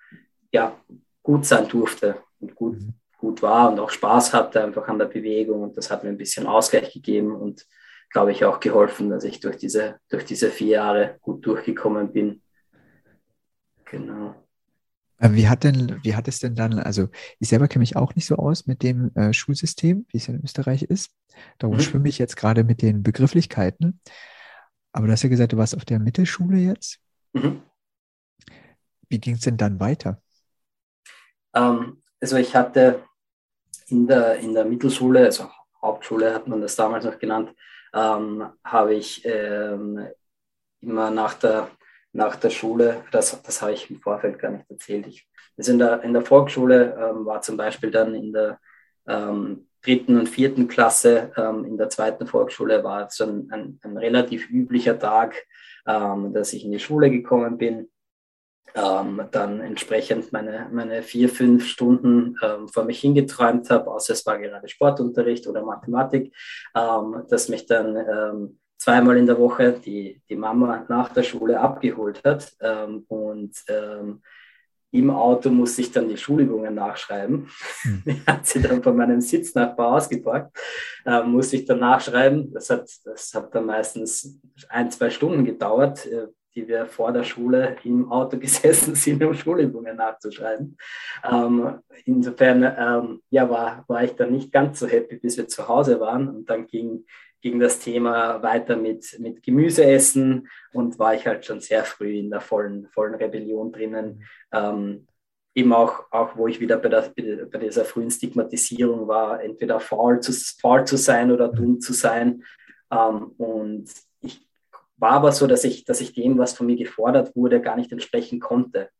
ja, 0.52 0.76
gut 1.22 1.46
sein 1.46 1.68
durfte 1.68 2.16
und 2.40 2.56
gut, 2.56 2.80
mhm. 2.80 2.94
gut 3.18 3.40
war 3.40 3.70
und 3.70 3.78
auch 3.78 3.90
Spaß 3.90 4.34
hatte 4.34 4.64
einfach 4.64 4.88
an 4.88 4.98
der 4.98 5.06
Bewegung. 5.06 5.62
Und 5.62 5.76
das 5.76 5.90
hat 5.92 6.02
mir 6.02 6.10
ein 6.10 6.18
bisschen 6.18 6.48
Ausgleich 6.48 6.92
gegeben 6.92 7.36
und 7.36 7.66
glaube 8.10 8.32
ich 8.32 8.44
auch 8.44 8.58
geholfen, 8.58 9.10
dass 9.10 9.22
ich 9.22 9.38
durch 9.38 9.56
diese, 9.56 10.00
durch 10.08 10.24
diese 10.24 10.50
vier 10.50 10.68
Jahre 10.68 11.18
gut 11.20 11.46
durchgekommen 11.46 12.12
bin. 12.12 12.42
Genau. 13.84 14.34
Äh, 15.20 15.32
wie 15.32 15.48
hat 15.48 15.64
denn, 15.64 16.00
wie 16.02 16.16
hat 16.16 16.26
es 16.28 16.40
denn 16.40 16.54
dann, 16.56 16.78
also 16.78 17.08
ich 17.38 17.48
selber 17.48 17.68
kenne 17.68 17.82
mich 17.82 17.96
auch 17.96 18.14
nicht 18.14 18.26
so 18.26 18.36
aus 18.36 18.66
mit 18.66 18.82
dem 18.82 19.14
äh, 19.14 19.32
Schulsystem, 19.32 20.06
wie 20.08 20.16
es 20.16 20.28
in 20.28 20.42
Österreich 20.42 20.82
ist. 20.82 21.10
Darum 21.58 21.76
mhm. 21.76 21.80
schwimme 21.80 22.08
ich 22.08 22.18
jetzt 22.18 22.36
gerade 22.36 22.64
mit 22.64 22.82
den 22.82 23.02
Begrifflichkeiten. 23.02 24.00
Aber 24.92 25.06
du 25.06 25.12
hast 25.12 25.22
ja 25.22 25.28
gesagt, 25.28 25.52
du 25.52 25.56
warst 25.56 25.76
auf 25.76 25.84
der 25.84 26.00
Mittelschule 26.00 26.58
jetzt. 26.58 26.98
Mhm. 27.32 27.62
Wie 29.08 29.20
ging 29.20 29.34
es 29.34 29.42
denn 29.42 29.56
dann 29.56 29.78
weiter? 29.78 30.20
Ähm, 31.54 32.02
also 32.20 32.36
ich 32.36 32.56
hatte 32.56 33.04
in 33.88 34.06
der, 34.06 34.36
in 34.36 34.54
der 34.54 34.64
Mittelschule, 34.64 35.26
also 35.26 35.48
Hauptschule 35.82 36.34
hat 36.34 36.48
man 36.48 36.60
das 36.60 36.76
damals 36.76 37.04
noch 37.04 37.18
genannt, 37.18 37.54
ähm, 37.92 38.50
habe 38.64 38.94
ich 38.94 39.24
ähm, 39.24 40.06
immer 40.80 41.10
nach 41.10 41.34
der, 41.34 41.70
nach 42.12 42.36
der 42.36 42.50
Schule, 42.50 43.04
das, 43.12 43.40
das 43.42 43.62
habe 43.62 43.72
ich 43.72 43.90
im 43.90 44.00
Vorfeld 44.00 44.38
gar 44.38 44.50
nicht 44.50 44.70
erzählt. 44.70 45.06
Ich, 45.06 45.28
also 45.56 45.72
in, 45.72 45.78
der, 45.78 46.02
in 46.02 46.12
der 46.12 46.22
Volksschule 46.22 46.96
ähm, 46.98 47.24
war 47.24 47.40
zum 47.42 47.56
Beispiel 47.56 47.90
dann 47.90 48.14
in 48.14 48.32
der 48.32 48.58
ähm, 49.06 49.68
dritten 49.82 50.18
und 50.18 50.28
vierten 50.28 50.68
Klasse, 50.68 51.32
ähm, 51.36 51.64
in 51.64 51.76
der 51.78 51.88
zweiten 51.88 52.26
Volksschule 52.26 52.82
war 52.84 53.06
es 53.06 53.20
ein, 53.20 53.48
ein, 53.50 53.80
ein 53.82 53.96
relativ 53.96 54.50
üblicher 54.50 54.98
Tag, 54.98 55.34
ähm, 55.86 56.32
dass 56.32 56.52
ich 56.52 56.64
in 56.64 56.72
die 56.72 56.80
Schule 56.80 57.10
gekommen 57.10 57.58
bin 57.58 57.88
ähm, 58.74 59.22
dann 59.30 59.60
entsprechend 59.60 60.32
meine, 60.32 60.68
meine 60.72 61.02
vier, 61.02 61.28
fünf 61.28 61.66
Stunden 61.66 62.36
ähm, 62.42 62.68
vor 62.68 62.84
mich 62.84 63.00
hingeträumt 63.00 63.70
habe, 63.70 63.90
außer 63.90 64.12
es 64.12 64.24
war 64.26 64.38
gerade 64.38 64.68
Sportunterricht 64.68 65.46
oder 65.46 65.64
Mathematik, 65.64 66.34
dass 66.72 67.48
mich 67.48 67.66
dann 67.66 68.58
zweimal 68.80 69.18
in 69.18 69.26
der 69.26 69.38
Woche 69.38 69.72
die, 69.72 70.22
die 70.28 70.36
Mama 70.36 70.86
nach 70.88 71.12
der 71.12 71.22
Schule 71.22 71.60
abgeholt 71.60 72.22
hat 72.24 72.50
ähm, 72.60 73.04
und 73.08 73.52
ähm, 73.68 74.22
im 74.92 75.10
Auto 75.10 75.50
musste 75.50 75.82
ich 75.82 75.92
dann 75.92 76.08
die 76.08 76.16
Schulübungen 76.16 76.74
nachschreiben. 76.74 77.48
Mhm. 77.84 78.02
Die 78.06 78.22
hat 78.26 78.46
sie 78.46 78.60
dann 78.60 78.82
von 78.82 78.96
meinem 78.96 79.20
Sitznachbar 79.20 79.92
ausgepackt. 79.92 80.58
Ähm, 81.06 81.30
musste 81.30 81.56
ich 81.56 81.64
dann 81.64 81.78
nachschreiben. 81.78 82.52
Das 82.52 82.70
hat, 82.70 82.90
das 83.04 83.32
hat 83.32 83.54
dann 83.54 83.66
meistens 83.66 84.40
ein, 84.68 84.90
zwei 84.90 85.10
Stunden 85.10 85.44
gedauert, 85.44 86.06
äh, 86.06 86.26
die 86.56 86.66
wir 86.66 86.86
vor 86.86 87.12
der 87.12 87.22
Schule 87.22 87.76
im 87.84 88.10
Auto 88.10 88.36
gesessen 88.40 88.96
sind, 88.96 89.22
um 89.22 89.34
Schulübungen 89.34 89.96
nachzuschreiben. 89.96 90.76
Ähm, 91.30 91.78
insofern 92.04 92.64
ähm, 92.64 93.22
ja, 93.30 93.48
war, 93.48 93.84
war 93.86 94.02
ich 94.02 94.16
dann 94.16 94.32
nicht 94.32 94.50
ganz 94.50 94.80
so 94.80 94.88
happy, 94.88 95.18
bis 95.18 95.36
wir 95.36 95.46
zu 95.46 95.68
Hause 95.68 96.00
waren. 96.00 96.28
Und 96.28 96.50
dann 96.50 96.66
ging, 96.66 97.04
ging 97.40 97.58
das 97.58 97.78
Thema 97.78 98.42
weiter 98.42 98.76
mit, 98.76 99.18
mit 99.18 99.42
Gemüse 99.42 99.84
essen 99.84 100.48
und 100.72 100.98
war 100.98 101.14
ich 101.14 101.26
halt 101.26 101.44
schon 101.44 101.60
sehr 101.60 101.84
früh 101.84 102.18
in 102.18 102.30
der 102.30 102.40
vollen, 102.40 102.88
vollen 102.88 103.14
Rebellion 103.14 103.72
drinnen. 103.72 104.24
Ähm, 104.52 105.06
eben 105.54 105.72
auch, 105.72 106.04
auch, 106.10 106.36
wo 106.36 106.46
ich 106.46 106.60
wieder 106.60 106.76
bei, 106.76 106.88
der, 106.88 107.12
bei 107.46 107.58
dieser 107.58 107.84
frühen 107.84 108.10
Stigmatisierung 108.10 109.08
war, 109.08 109.42
entweder 109.42 109.80
faul 109.80 110.20
zu, 110.20 110.32
faul 110.32 110.84
zu 110.86 110.96
sein 110.96 111.30
oder 111.32 111.48
dumm 111.48 111.80
zu 111.80 111.92
sein. 111.92 112.44
Ähm, 112.90 113.32
und 113.38 113.90
war 114.96 115.12
aber 115.12 115.32
so, 115.32 115.46
dass 115.46 115.64
ich, 115.64 115.84
dass 115.84 116.00
ich 116.00 116.12
dem, 116.12 116.38
was 116.38 116.52
von 116.52 116.66
mir 116.66 116.76
gefordert 116.76 117.34
wurde, 117.34 117.60
gar 117.60 117.76
nicht 117.76 117.90
entsprechen 117.90 118.38
konnte. 118.38 118.90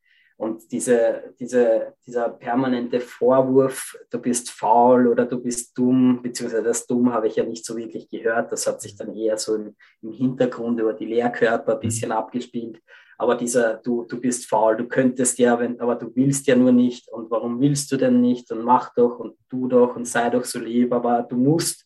Und 0.41 0.73
diese, 0.73 1.35
diese, 1.39 1.93
dieser 2.07 2.31
permanente 2.31 2.99
Vorwurf, 2.99 3.95
du 4.09 4.19
bist 4.19 4.51
faul 4.51 5.07
oder 5.07 5.27
du 5.27 5.39
bist 5.39 5.77
dumm, 5.77 6.23
beziehungsweise 6.23 6.63
das 6.63 6.87
Dumm 6.87 7.13
habe 7.13 7.27
ich 7.27 7.37
ja 7.37 7.45
nicht 7.45 7.63
so 7.63 7.77
wirklich 7.77 8.09
gehört. 8.09 8.51
Das 8.51 8.67
hat 8.67 8.81
sich 8.81 8.97
dann 8.97 9.15
eher 9.15 9.37
so 9.37 9.55
im, 9.55 9.77
im 10.01 10.13
Hintergrund 10.13 10.81
über 10.81 10.95
die 10.95 11.05
Lehrkörper 11.05 11.75
ein 11.75 11.81
bisschen 11.81 12.11
abgespielt. 12.11 12.81
Aber 13.19 13.35
dieser, 13.35 13.75
du, 13.75 14.05
du 14.05 14.19
bist 14.19 14.47
faul, 14.47 14.79
du 14.79 14.89
könntest 14.89 15.39
ja, 15.39 15.61
wenn, 15.61 15.79
aber 15.79 15.95
du 15.97 16.11
willst 16.17 16.47
ja 16.47 16.57
nur 16.57 16.73
nicht. 16.73 17.07
Und 17.09 17.31
warum 17.31 17.61
willst 17.61 17.93
du 17.93 17.99
denn 17.99 18.23
nicht? 18.23 18.51
Und 18.51 18.65
mach 18.65 18.95
doch 18.95 19.19
und 19.19 19.37
tu 19.51 19.69
doch 19.69 19.95
und 19.95 20.07
sei 20.07 20.31
doch 20.31 20.45
so 20.45 20.59
lieb, 20.59 20.91
aber 20.95 21.23
du 21.23 21.37
musst. 21.37 21.85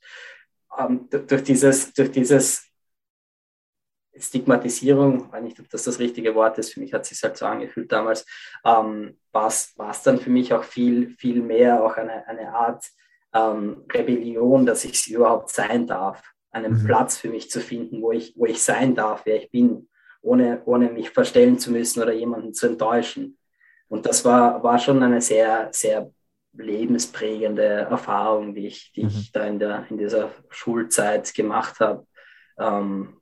Ähm, 0.79 1.09
durch 1.11 1.43
dieses, 1.43 1.93
durch 1.93 2.13
dieses 2.13 2.64
Stigmatisierung, 4.17 5.27
ich 5.27 5.33
weiß 5.33 5.43
nicht, 5.43 5.61
ob 5.61 5.69
das 5.71 5.85
das 5.85 5.99
richtige 5.99 6.35
Wort 6.35 6.59
ist, 6.59 6.73
für 6.73 6.81
mich 6.81 6.93
hat 6.93 7.03
es 7.03 7.09
sich 7.09 7.23
halt 7.23 7.37
so 7.37 7.47
angefühlt 7.47 7.91
damals, 7.91 8.27
ähm, 8.65 9.19
war 9.33 9.49
es 9.49 10.03
dann 10.05 10.19
für 10.19 10.31
mich 10.31 10.53
auch 10.55 10.65
viel, 10.65 11.11
viel 11.19 11.43
mehr 11.43 11.83
auch 11.83 11.97
eine, 11.97 12.27
eine 12.29 12.55
Art 12.55 12.85
ähm, 13.35 13.85
Rebellion, 13.93 14.65
dass 14.65 14.85
ich 14.85 15.11
überhaupt 15.11 15.51
sein 15.51 15.87
darf, 15.87 16.23
einen 16.51 16.83
mhm. 16.83 16.87
Platz 16.87 17.17
für 17.17 17.29
mich 17.29 17.51
zu 17.51 17.61
finden, 17.61 18.01
wo 18.01 18.13
ich, 18.13 18.35
wo 18.37 18.47
ich 18.47 18.63
sein 18.63 18.95
darf, 18.95 19.23
wer 19.27 19.37
ich 19.37 19.51
bin, 19.51 19.89
ohne, 20.23 20.63
ohne 20.65 20.89
mich 20.89 21.11
verstellen 21.11 21.59
zu 21.59 21.71
müssen 21.71 22.03
oder 22.03 22.13
jemanden 22.13 22.55
zu 22.55 22.67
enttäuschen. 22.67 23.37
Und 23.89 24.07
das 24.07 24.25
war, 24.25 24.63
war 24.63 24.79
schon 24.79 25.03
eine 25.03 25.21
sehr, 25.21 25.69
sehr 25.73 26.11
lebensprägende 26.57 27.63
Erfahrung, 27.63 28.55
die 28.55 28.69
ich, 28.69 28.93
die 28.93 29.03
mhm. 29.03 29.09
ich 29.09 29.33
da 29.33 29.45
in, 29.45 29.59
der, 29.59 29.87
in 29.91 29.99
dieser 29.99 30.31
Schulzeit 30.49 31.35
gemacht 31.35 31.81
habe. 31.81 32.07
Ähm, 32.59 33.21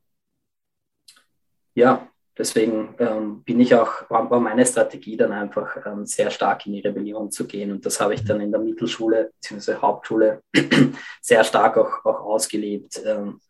ja, 1.75 2.09
deswegen 2.37 2.95
ähm, 2.99 3.43
bin 3.45 3.61
ich 3.61 3.75
auch, 3.75 4.09
war, 4.11 4.41
meine 4.41 4.67
Strategie 4.67 5.17
dann 5.17 5.33
einfach 5.33 5.87
ähm, 5.87 6.07
sehr 6.07 6.31
stark 6.31 6.67
in 6.67 6.73
die 6.73 6.81
Rebellion 6.81 7.31
zu 7.31 7.47
gehen. 7.47 7.73
Und 7.73 7.87
das 7.87 8.01
habe 8.01 8.15
ich 8.15 8.25
dann 8.25 8.41
in 8.41 8.51
der 8.51 8.61
Mittelschule 8.61 9.33
bzw. 9.41 9.77
Hauptschule 9.77 10.43
sehr 11.21 11.45
stark 11.45 11.77
auch, 11.77 12.05
auch 12.05 12.21
ausgelebt. 12.21 13.03
Ähm, 13.05 13.41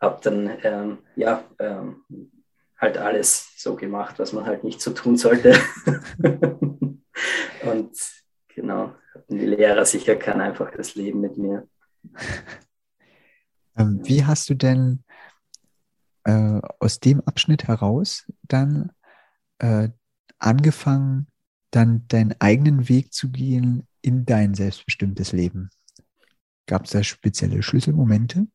habe 0.00 0.20
dann 0.22 0.58
ähm, 0.62 0.98
ja 1.16 1.42
ähm, 1.58 2.04
halt 2.76 2.96
alles 2.96 3.52
so 3.56 3.74
gemacht, 3.74 4.18
was 4.18 4.32
man 4.32 4.46
halt 4.46 4.64
nicht 4.64 4.80
so 4.80 4.92
tun 4.92 5.16
sollte. 5.16 5.58
Und 7.64 7.90
genau, 8.54 8.94
hatten 9.14 9.38
die 9.38 9.46
Lehrer 9.46 9.84
sicher 9.84 10.16
kein 10.16 10.40
einfaches 10.40 10.94
Leben 10.94 11.20
mit 11.20 11.36
mir. 11.36 11.66
Ähm, 13.76 14.00
wie 14.04 14.24
hast 14.24 14.48
du 14.48 14.54
denn 14.54 15.02
äh, 16.28 16.60
aus 16.78 17.00
dem 17.00 17.22
Abschnitt 17.22 17.68
heraus 17.68 18.30
dann 18.42 18.92
äh, 19.60 19.88
angefangen, 20.38 21.26
dann 21.70 22.06
deinen 22.08 22.34
eigenen 22.38 22.88
Weg 22.90 23.14
zu 23.14 23.30
gehen 23.30 23.86
in 24.02 24.26
dein 24.26 24.54
selbstbestimmtes 24.54 25.32
Leben? 25.32 25.70
Gab 26.66 26.84
es 26.84 26.90
da 26.90 27.02
spezielle 27.02 27.62
Schlüsselmomente? 27.62 28.46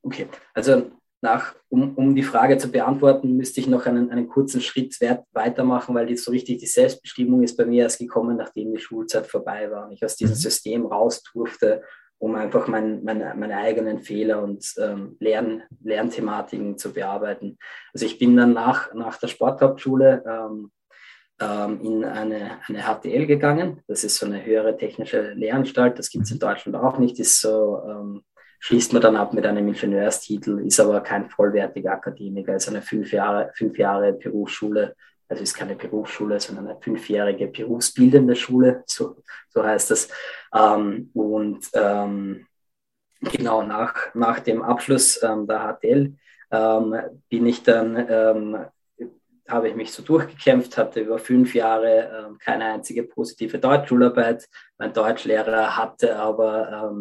Okay, 0.00 0.26
also 0.54 0.90
nach, 1.20 1.54
um, 1.68 1.94
um 1.96 2.14
die 2.14 2.22
Frage 2.22 2.56
zu 2.56 2.70
beantworten, 2.70 3.36
müsste 3.36 3.60
ich 3.60 3.66
noch 3.66 3.84
einen, 3.84 4.10
einen 4.10 4.28
kurzen 4.28 4.62
Schritt 4.62 4.98
weitermachen, 5.32 5.94
weil 5.94 6.06
die, 6.06 6.16
so 6.16 6.30
richtig 6.30 6.58
die 6.58 6.66
Selbstbestimmung 6.66 7.42
ist 7.42 7.56
bei 7.56 7.66
mir 7.66 7.82
erst 7.82 7.98
gekommen, 7.98 8.38
nachdem 8.38 8.72
die 8.72 8.80
Schulzeit 8.80 9.26
vorbei 9.26 9.70
war 9.70 9.86
und 9.86 9.92
ich 9.92 10.02
aus 10.02 10.16
diesem 10.16 10.34
mhm. 10.34 10.40
System 10.40 10.86
raus 10.86 11.22
durfte 11.22 11.82
um 12.18 12.34
einfach 12.34 12.66
mein, 12.66 13.04
meine, 13.04 13.34
meine 13.34 13.58
eigenen 13.58 14.00
Fehler 14.00 14.42
und 14.42 14.74
ähm, 14.78 15.16
Lern, 15.20 15.62
Lernthematiken 15.82 16.78
zu 16.78 16.92
bearbeiten. 16.92 17.58
Also 17.92 18.06
ich 18.06 18.18
bin 18.18 18.36
dann 18.36 18.54
nach, 18.54 18.92
nach 18.94 19.18
der 19.18 19.28
Sporthauptschule 19.28 20.24
ähm, 20.26 20.70
ähm, 21.40 21.80
in 21.82 22.04
eine, 22.04 22.58
eine 22.66 22.82
HTL 22.82 23.26
gegangen. 23.26 23.82
Das 23.86 24.04
ist 24.04 24.16
so 24.16 24.26
eine 24.26 24.44
höhere 24.44 24.76
technische 24.76 25.32
Lehranstalt. 25.32 25.98
Das 25.98 26.10
gibt 26.10 26.24
es 26.24 26.30
in 26.30 26.38
Deutschland 26.38 26.76
auch 26.76 26.98
nicht. 26.98 27.18
Ist 27.20 27.40
so, 27.40 27.82
ähm, 27.86 28.22
schließt 28.60 28.94
man 28.94 29.02
dann 29.02 29.16
ab 29.16 29.34
mit 29.34 29.44
einem 29.44 29.68
Ingenieurstitel, 29.68 30.60
ist 30.66 30.80
aber 30.80 31.00
kein 31.02 31.28
vollwertiger 31.28 31.92
Akademiker, 31.92 32.56
ist 32.56 32.68
eine 32.68 32.82
fünf 32.82 33.12
Jahre, 33.12 33.50
fünf 33.54 33.76
Jahre 33.78 34.14
Berufsschule 34.14 34.94
also 35.28 35.42
ist 35.42 35.54
keine 35.54 35.76
Berufsschule, 35.76 36.38
sondern 36.40 36.68
eine 36.68 36.80
fünfjährige 36.80 37.48
berufsbildende 37.48 38.36
Schule, 38.36 38.84
so, 38.86 39.16
so 39.48 39.64
heißt 39.64 39.90
das. 39.90 40.08
Ähm, 40.54 41.10
und 41.14 41.68
ähm, 41.74 42.46
genau 43.20 43.62
nach, 43.62 44.14
nach 44.14 44.40
dem 44.40 44.62
Abschluss 44.62 45.22
ähm, 45.22 45.46
der 45.46 45.78
HTL 45.80 46.14
ähm, 46.50 46.96
bin 47.28 47.46
ich 47.46 47.62
dann, 47.62 48.06
ähm, 48.08 48.66
habe 49.48 49.68
ich 49.68 49.76
mich 49.76 49.92
so 49.92 50.02
durchgekämpft, 50.02 50.76
hatte 50.76 51.00
über 51.00 51.18
fünf 51.18 51.54
Jahre 51.54 52.26
ähm, 52.28 52.38
keine 52.38 52.64
einzige 52.66 53.04
positive 53.04 53.58
Deutschschularbeit. 53.58 54.48
Mein 54.78 54.92
Deutschlehrer 54.92 55.76
hatte 55.76 56.16
aber 56.16 56.92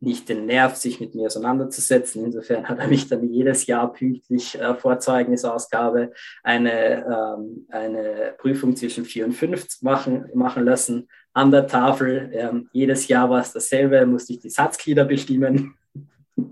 nicht 0.00 0.28
den 0.28 0.46
Nerv, 0.46 0.76
sich 0.76 1.00
mit 1.00 1.14
mir 1.14 1.26
auseinanderzusetzen. 1.26 2.24
Insofern 2.24 2.68
hat 2.68 2.78
er 2.78 2.88
mich 2.88 3.08
dann 3.08 3.28
jedes 3.28 3.66
Jahr 3.66 3.92
pünktlich 3.92 4.58
äh, 4.60 4.74
vor 4.74 4.98
Zeugnisausgabe 4.98 6.12
eine, 6.42 7.04
ähm, 7.04 7.66
eine 7.70 8.34
Prüfung 8.38 8.76
zwischen 8.76 9.04
4 9.04 9.26
und 9.26 9.32
5 9.32 9.82
machen, 9.82 10.26
machen 10.34 10.64
lassen 10.64 11.08
an 11.32 11.50
der 11.50 11.66
Tafel. 11.66 12.30
Ähm, 12.32 12.68
jedes 12.72 13.08
Jahr 13.08 13.30
war 13.30 13.40
es 13.40 13.52
dasselbe, 13.52 14.04
musste 14.06 14.34
ich 14.34 14.40
die 14.40 14.50
Satzglieder 14.50 15.04
bestimmen. 15.06 15.74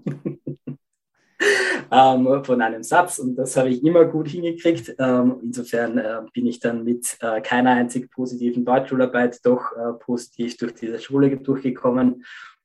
ähm, 1.90 2.44
von 2.44 2.62
einem 2.62 2.82
Satz 2.82 3.18
und 3.18 3.36
das 3.36 3.56
habe 3.58 3.68
ich 3.68 3.84
immer 3.84 4.06
gut 4.06 4.28
hingekriegt. 4.28 4.94
Ähm, 4.98 5.36
insofern 5.42 5.98
äh, 5.98 6.22
bin 6.32 6.46
ich 6.46 6.60
dann 6.60 6.82
mit 6.82 7.18
äh, 7.20 7.42
keiner 7.42 7.72
einzig 7.72 8.10
positiven 8.10 8.64
Deutschschularbeit 8.64 9.40
doch 9.44 9.72
äh, 9.72 9.92
positiv 9.98 10.56
durch 10.56 10.72
diese 10.74 10.98
Schule 10.98 11.36
durchgekommen 11.36 12.24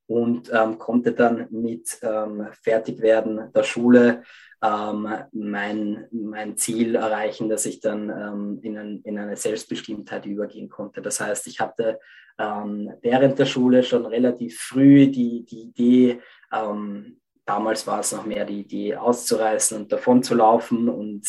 und 0.09 0.51
ähm, 0.51 0.79
konnte 0.79 1.13
dann 1.13 1.47
mit 1.51 1.99
ähm, 2.01 2.47
Fertigwerden 2.63 3.53
der 3.53 3.61
Schule 3.61 4.23
ähm, 4.63 5.07
mein, 5.31 6.07
mein 6.11 6.57
Ziel 6.57 6.95
erreichen, 6.95 7.47
dass 7.47 7.67
ich 7.67 7.79
dann 7.79 8.09
ähm, 8.09 8.59
in, 8.63 8.77
ein, 8.79 9.01
in 9.03 9.19
eine 9.19 9.37
Selbstbestimmtheit 9.37 10.25
übergehen 10.25 10.67
konnte. 10.67 11.03
Das 11.03 11.19
heißt, 11.19 11.45
ich 11.45 11.59
hatte 11.59 11.99
ähm, 12.39 12.91
während 13.03 13.37
der 13.37 13.45
Schule 13.45 13.83
schon 13.83 14.07
relativ 14.07 14.59
früh 14.59 15.11
die, 15.11 15.45
die 15.45 15.61
Idee, 15.61 16.21
ähm, 16.51 17.21
damals 17.45 17.85
war 17.85 17.99
es 17.99 18.11
noch 18.11 18.25
mehr 18.25 18.45
die 18.45 18.61
Idee 18.61 18.95
auszureißen 18.95 19.77
und 19.77 19.91
davon 19.91 20.23
zu 20.23 20.33
laufen 20.33 20.89
und 20.89 21.25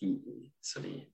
die, 0.00 0.52
so 0.60 0.80
die 0.80 1.06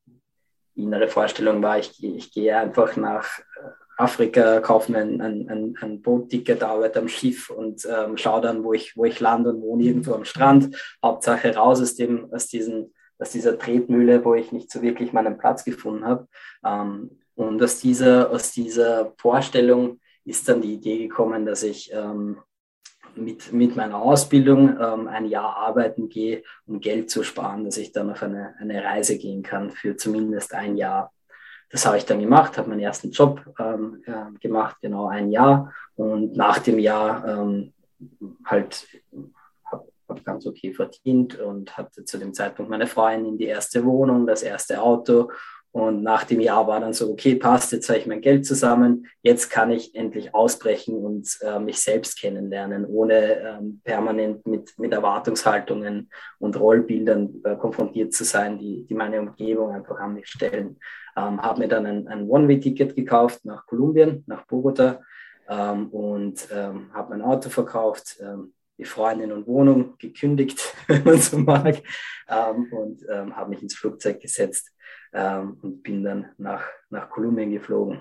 innere 0.76 1.08
Vorstellung 1.08 1.60
war, 1.62 1.78
ich, 1.78 2.02
ich 2.02 2.32
gehe 2.32 2.56
einfach 2.56 2.96
nach 2.96 3.38
äh, 3.38 3.87
Afrika, 3.98 4.60
kaufe 4.60 4.92
mir 4.92 4.98
ein, 4.98 5.20
ein, 5.20 5.76
ein 5.80 6.02
Bootticket, 6.02 6.62
arbeite 6.62 7.00
am 7.00 7.08
Schiff 7.08 7.50
und 7.50 7.86
ähm, 7.86 8.16
schaue 8.16 8.40
dann, 8.40 8.62
wo 8.62 8.72
ich, 8.72 8.96
wo 8.96 9.04
ich 9.04 9.18
lande 9.18 9.50
und 9.50 9.60
wohne 9.60 9.82
irgendwo 9.82 10.14
am 10.14 10.24
Strand. 10.24 10.76
Hauptsache 11.02 11.54
raus 11.54 11.80
aus, 11.80 11.96
dem, 11.96 12.32
aus, 12.32 12.46
diesen, 12.46 12.94
aus 13.18 13.30
dieser 13.30 13.58
Tretmühle, 13.58 14.24
wo 14.24 14.34
ich 14.34 14.52
nicht 14.52 14.70
so 14.70 14.82
wirklich 14.82 15.12
meinen 15.12 15.36
Platz 15.36 15.64
gefunden 15.64 16.04
habe. 16.04 16.28
Ähm, 16.64 17.18
und 17.34 17.60
aus 17.62 17.80
dieser, 17.80 18.30
aus 18.30 18.52
dieser 18.52 19.14
Vorstellung 19.18 20.00
ist 20.24 20.48
dann 20.48 20.60
die 20.60 20.74
Idee 20.74 20.98
gekommen, 20.98 21.44
dass 21.44 21.64
ich 21.64 21.92
ähm, 21.92 22.38
mit, 23.16 23.52
mit 23.52 23.74
meiner 23.74 24.00
Ausbildung 24.00 24.76
ähm, 24.80 25.08
ein 25.08 25.26
Jahr 25.26 25.56
arbeiten 25.56 26.08
gehe, 26.08 26.42
um 26.66 26.80
Geld 26.80 27.10
zu 27.10 27.24
sparen, 27.24 27.64
dass 27.64 27.76
ich 27.76 27.92
dann 27.92 28.10
auf 28.10 28.22
eine, 28.22 28.54
eine 28.60 28.84
Reise 28.84 29.18
gehen 29.18 29.42
kann 29.42 29.70
für 29.70 29.96
zumindest 29.96 30.54
ein 30.54 30.76
Jahr. 30.76 31.12
Das 31.70 31.84
habe 31.84 31.98
ich 31.98 32.06
dann 32.06 32.20
gemacht, 32.20 32.56
habe 32.56 32.70
meinen 32.70 32.80
ersten 32.80 33.10
Job 33.10 33.42
ähm, 33.58 34.02
äh, 34.06 34.38
gemacht, 34.40 34.76
genau 34.80 35.08
ein 35.08 35.30
Jahr. 35.30 35.72
Und 35.96 36.36
nach 36.36 36.58
dem 36.58 36.78
Jahr 36.78 37.26
ähm, 37.26 37.72
halt 38.44 38.86
habe 39.64 39.86
hab 40.08 40.24
ganz 40.24 40.46
okay 40.46 40.72
verdient 40.72 41.38
und 41.38 41.76
hatte 41.76 42.04
zu 42.04 42.18
dem 42.18 42.32
Zeitpunkt 42.32 42.70
meine 42.70 42.86
Freundin 42.86 43.36
die 43.36 43.46
erste 43.46 43.84
Wohnung, 43.84 44.26
das 44.26 44.42
erste 44.42 44.80
Auto 44.80 45.30
und 45.70 46.02
nach 46.02 46.24
dem 46.24 46.40
Jahr 46.40 46.66
war 46.66 46.80
dann 46.80 46.94
so, 46.94 47.10
okay, 47.10 47.34
passt, 47.34 47.72
jetzt 47.72 47.88
habe 47.88 47.98
ich 47.98 48.06
mein 48.06 48.22
Geld 48.22 48.46
zusammen, 48.46 49.06
jetzt 49.22 49.50
kann 49.50 49.70
ich 49.70 49.94
endlich 49.94 50.34
ausbrechen 50.34 50.96
und 50.96 51.38
äh, 51.42 51.58
mich 51.58 51.78
selbst 51.80 52.18
kennenlernen, 52.18 52.86
ohne 52.86 53.38
ähm, 53.40 53.80
permanent 53.84 54.46
mit, 54.46 54.78
mit 54.78 54.92
Erwartungshaltungen 54.92 56.10
und 56.38 56.58
Rollbildern 56.58 57.42
äh, 57.44 57.56
konfrontiert 57.56 58.14
zu 58.14 58.24
sein, 58.24 58.58
die, 58.58 58.86
die 58.86 58.94
meine 58.94 59.20
Umgebung 59.20 59.70
einfach 59.72 60.00
an 60.00 60.14
mich 60.14 60.28
stellen. 60.28 60.78
Ähm, 61.16 61.40
habe 61.42 61.60
mir 61.60 61.68
dann 61.68 61.84
ein, 61.84 62.08
ein 62.08 62.28
One-Way-Ticket 62.28 62.96
gekauft 62.96 63.44
nach 63.44 63.66
Kolumbien, 63.66 64.24
nach 64.26 64.46
Bogota 64.46 65.02
ähm, 65.50 65.88
und 65.88 66.48
ähm, 66.50 66.90
habe 66.94 67.10
mein 67.10 67.22
Auto 67.22 67.50
verkauft, 67.50 68.16
ähm, 68.22 68.54
die 68.78 68.84
Freundin 68.84 69.32
und 69.32 69.46
Wohnung 69.46 69.98
gekündigt, 69.98 70.74
wenn 70.86 71.04
man 71.04 71.18
so 71.18 71.36
mag, 71.38 71.82
ähm, 72.26 72.72
und 72.72 73.04
ähm, 73.10 73.36
habe 73.36 73.50
mich 73.50 73.62
ins 73.62 73.74
Flugzeug 73.74 74.18
gesetzt 74.20 74.72
ähm, 75.12 75.58
und 75.62 75.82
bin 75.82 76.02
dann 76.02 76.30
nach, 76.38 76.64
nach 76.90 77.08
Kolumbien 77.10 77.52
geflogen. 77.52 78.00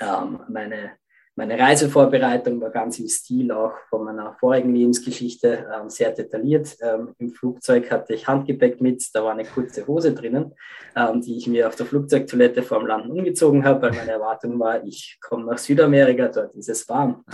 Ähm, 0.00 0.40
meine, 0.48 0.92
meine 1.34 1.58
Reisevorbereitung 1.58 2.60
war 2.60 2.70
ganz 2.70 2.98
im 2.98 3.08
Stil 3.08 3.52
auch 3.52 3.72
von 3.88 4.04
meiner 4.04 4.34
vorigen 4.34 4.74
Lebensgeschichte 4.74 5.66
ähm, 5.74 5.88
sehr 5.88 6.12
detailliert. 6.12 6.76
Ähm, 6.80 7.14
Im 7.18 7.30
Flugzeug 7.30 7.90
hatte 7.90 8.14
ich 8.14 8.26
Handgepäck 8.26 8.80
mit, 8.80 9.04
da 9.14 9.24
war 9.24 9.32
eine 9.32 9.44
kurze 9.44 9.86
Hose 9.86 10.12
drinnen, 10.12 10.54
ähm, 10.94 11.20
die 11.20 11.38
ich 11.38 11.46
mir 11.46 11.68
auf 11.68 11.76
der 11.76 11.86
Flugzeugtoilette 11.86 12.62
vor 12.62 12.80
dem 12.80 12.88
Landen 12.88 13.10
umgezogen 13.10 13.64
habe, 13.64 13.82
weil 13.82 13.92
meine 13.92 14.12
Erwartung 14.12 14.58
war, 14.58 14.84
ich 14.84 15.18
komme 15.20 15.46
nach 15.46 15.58
Südamerika, 15.58 16.28
dort 16.28 16.54
ist 16.54 16.68
es 16.68 16.88
warm. 16.88 17.24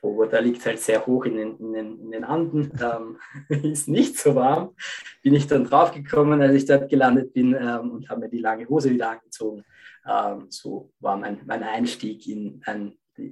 Bogota 0.00 0.38
liegt 0.38 0.64
halt 0.64 0.78
sehr 0.78 1.04
hoch 1.06 1.24
in 1.24 1.36
den, 1.36 1.56
in 1.58 1.72
den, 1.72 2.00
in 2.00 2.10
den 2.10 2.24
Anden, 2.24 2.72
ähm, 2.80 3.18
ist 3.64 3.88
nicht 3.88 4.18
so 4.18 4.34
warm. 4.34 4.74
Bin 5.22 5.34
ich 5.34 5.46
dann 5.46 5.64
draufgekommen, 5.64 6.40
als 6.40 6.54
ich 6.54 6.66
dort 6.66 6.88
gelandet 6.88 7.32
bin 7.32 7.54
ähm, 7.54 7.90
und 7.90 8.08
habe 8.08 8.20
mir 8.22 8.28
die 8.28 8.38
lange 8.38 8.68
Hose 8.68 8.90
wieder 8.90 9.10
angezogen. 9.10 9.64
Ähm, 10.06 10.46
so 10.48 10.92
war 11.00 11.16
mein, 11.16 11.40
mein 11.46 11.62
Einstieg 11.62 12.26
in 12.26 12.62
ein, 12.64 12.98
äh, 13.16 13.30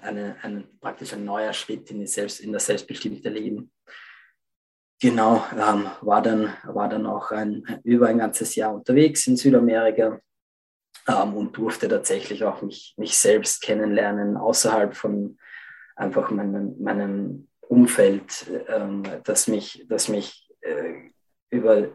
eine, 0.00 0.36
ein, 0.42 0.64
praktisch 0.80 1.12
ein 1.12 1.24
neuer 1.24 1.52
Schritt 1.52 1.90
in, 1.90 2.00
die 2.00 2.06
Selbst, 2.06 2.40
in 2.40 2.52
das 2.52 2.66
selbstbestimmte 2.66 3.28
Leben. 3.28 3.70
Genau, 5.00 5.44
ähm, 5.54 5.88
war, 6.00 6.22
dann, 6.22 6.52
war 6.62 6.88
dann 6.88 7.06
auch 7.06 7.32
ein, 7.32 7.80
über 7.82 8.06
ein 8.06 8.18
ganzes 8.18 8.54
Jahr 8.54 8.72
unterwegs 8.72 9.26
in 9.26 9.36
Südamerika 9.36 10.20
ähm, 11.08 11.34
und 11.34 11.56
durfte 11.56 11.88
tatsächlich 11.88 12.44
auch 12.44 12.62
mich, 12.62 12.94
mich 12.96 13.16
selbst 13.16 13.62
kennenlernen 13.62 14.36
außerhalb 14.36 14.94
von 14.94 15.38
einfach 16.02 16.30
meinem, 16.30 16.76
meinem 16.82 17.48
Umfeld, 17.60 18.46
ähm, 18.68 19.02
das 19.24 19.48
mich, 19.48 19.86
das 19.88 20.08
mich 20.08 20.50
äh, 20.60 21.10
über 21.50 21.88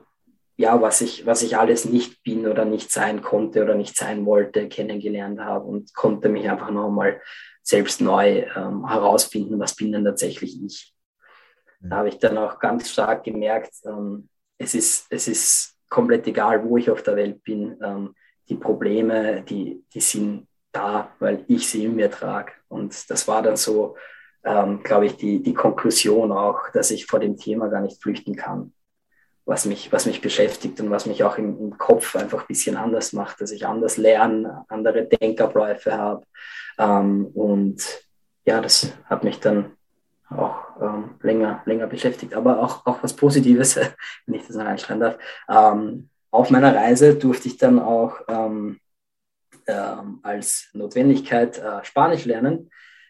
ja, 0.59 0.81
was 0.81 1.01
ich, 1.01 1.25
was 1.27 1.43
ich 1.43 1.55
alles 1.55 1.85
nicht 1.85 2.23
bin 2.23 2.47
oder 2.47 2.65
nicht 2.65 2.91
sein 2.91 3.21
konnte 3.21 3.61
oder 3.61 3.75
nicht 3.75 3.95
sein 3.95 4.25
wollte, 4.25 4.67
kennengelernt 4.67 5.39
habe 5.39 5.65
und 5.65 5.93
konnte 5.93 6.29
mich 6.29 6.49
einfach 6.49 6.71
nochmal 6.71 7.21
selbst 7.61 8.01
neu 8.01 8.45
ähm, 8.55 8.87
herausfinden, 8.87 9.59
was 9.59 9.75
bin 9.75 9.91
denn 9.91 10.03
tatsächlich 10.03 10.59
ich. 10.63 10.95
Da 11.79 11.97
habe 11.97 12.09
ich 12.09 12.17
dann 12.17 12.39
auch 12.39 12.59
ganz 12.59 12.89
stark 12.89 13.23
gemerkt, 13.23 13.73
ähm, 13.85 14.29
es, 14.57 14.73
ist, 14.73 15.05
es 15.11 15.27
ist 15.27 15.75
komplett 15.89 16.25
egal, 16.25 16.67
wo 16.67 16.77
ich 16.77 16.89
auf 16.89 17.03
der 17.03 17.15
Welt 17.15 17.43
bin. 17.43 17.77
Ähm, 17.83 18.15
die 18.49 18.55
Probleme, 18.55 19.43
die, 19.43 19.83
die 19.93 20.01
sind 20.01 20.47
da, 20.71 21.11
weil 21.19 21.43
ich 21.47 21.69
sie 21.69 21.85
in 21.85 21.95
mir 21.95 22.11
trage. 22.11 22.51
Und 22.67 23.09
das 23.09 23.27
war 23.27 23.41
dann 23.41 23.57
so, 23.57 23.95
ähm, 24.43 24.83
glaube 24.83 25.07
ich, 25.07 25.17
die, 25.17 25.41
die 25.41 25.53
Konklusion 25.53 26.31
auch, 26.31 26.69
dass 26.73 26.91
ich 26.91 27.05
vor 27.05 27.19
dem 27.19 27.37
Thema 27.37 27.67
gar 27.67 27.81
nicht 27.81 28.01
flüchten 28.01 28.35
kann, 28.35 28.73
was 29.45 29.65
mich, 29.65 29.91
was 29.91 30.05
mich 30.05 30.21
beschäftigt 30.21 30.79
und 30.79 30.91
was 30.91 31.05
mich 31.05 31.23
auch 31.23 31.37
im, 31.37 31.57
im 31.59 31.77
Kopf 31.77 32.15
einfach 32.15 32.41
ein 32.41 32.47
bisschen 32.47 32.77
anders 32.77 33.13
macht, 33.13 33.41
dass 33.41 33.51
ich 33.51 33.65
anders 33.65 33.97
lerne, 33.97 34.65
andere 34.67 35.05
Denkabläufe 35.05 35.93
habe. 35.93 36.25
Ähm, 36.77 37.27
und 37.27 37.83
ja, 38.45 38.61
das 38.61 38.93
hat 39.05 39.23
mich 39.23 39.39
dann 39.39 39.77
auch 40.29 40.55
ähm, 40.81 41.15
länger, 41.21 41.61
länger 41.65 41.87
beschäftigt. 41.87 42.33
Aber 42.33 42.59
auch, 42.59 42.85
auch 42.85 43.01
was 43.01 43.15
Positives, 43.15 43.77
wenn 44.25 44.35
ich 44.35 44.47
das 44.47 44.55
noch 44.55 44.65
einschreiben 44.65 45.01
darf. 45.01 45.17
Ähm, 45.49 46.09
auf 46.31 46.49
meiner 46.49 46.75
Reise 46.75 47.15
durfte 47.15 47.47
ich 47.47 47.57
dann 47.57 47.79
auch 47.79 48.19
ähm, 48.27 48.79
ähm, 49.67 50.19
als 50.23 50.69
Notwendigkeit 50.73 51.57
äh, 51.59 51.83
Spanisch 51.83 52.25
lernen. 52.25 52.69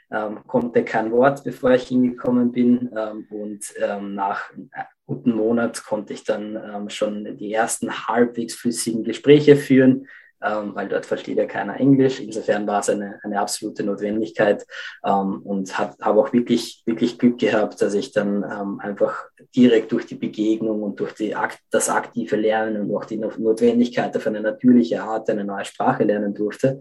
Ähm, 0.09 0.39
konnte 0.47 0.85
kein 0.85 1.11
Wort, 1.11 1.43
bevor 1.43 1.71
ich 1.71 1.87
hingekommen 1.87 2.51
bin. 2.51 2.89
Ähm, 2.97 3.27
und 3.29 3.73
ähm, 3.81 4.15
nach 4.15 4.53
einem 4.53 4.69
guten 5.05 5.31
Monat 5.31 5.83
konnte 5.83 6.13
ich 6.13 6.23
dann 6.23 6.55
ähm, 6.55 6.89
schon 6.89 7.37
die 7.37 7.53
ersten 7.53 8.07
halbwegs 8.07 8.55
flüssigen 8.55 9.03
Gespräche 9.03 9.55
führen 9.55 10.07
ähm, 10.43 10.75
weil 10.75 10.87
dort 10.87 11.05
versteht 11.05 11.37
ja 11.37 11.45
keiner 11.45 11.79
Englisch. 11.79 12.19
Insofern 12.19 12.67
war 12.67 12.79
es 12.79 12.89
eine, 12.89 13.19
eine 13.23 13.39
absolute 13.39 13.83
Notwendigkeit 13.83 14.65
ähm, 15.05 15.41
und 15.43 15.77
habe 15.77 15.95
auch 16.05 16.33
wirklich, 16.33 16.83
wirklich 16.85 17.17
Glück 17.17 17.39
gehabt, 17.39 17.81
dass 17.81 17.93
ich 17.93 18.11
dann 18.11 18.43
ähm, 18.43 18.79
einfach 18.79 19.25
direkt 19.55 19.91
durch 19.91 20.05
die 20.05 20.15
Begegnung 20.15 20.83
und 20.83 20.99
durch 20.99 21.13
die, 21.13 21.35
das 21.71 21.89
aktive 21.89 22.35
Lernen 22.35 22.89
und 22.89 22.95
auch 22.95 23.05
die 23.05 23.17
Notwendigkeit 23.17 24.15
auf 24.15 24.27
eine 24.27 24.41
natürliche 24.41 25.01
Art 25.01 25.29
eine 25.29 25.43
neue 25.43 25.65
Sprache 25.65 26.03
lernen 26.03 26.33
durfte. 26.33 26.79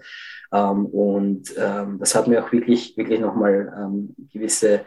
Ähm, 0.53 0.87
und 0.87 1.55
ähm, 1.57 1.99
das 1.99 2.15
hat 2.15 2.29
mir 2.29 2.45
auch 2.45 2.53
wirklich, 2.53 2.97
wirklich 2.97 3.21
nochmal 3.21 3.73
ähm, 3.79 4.15
gewisse, 4.33 4.85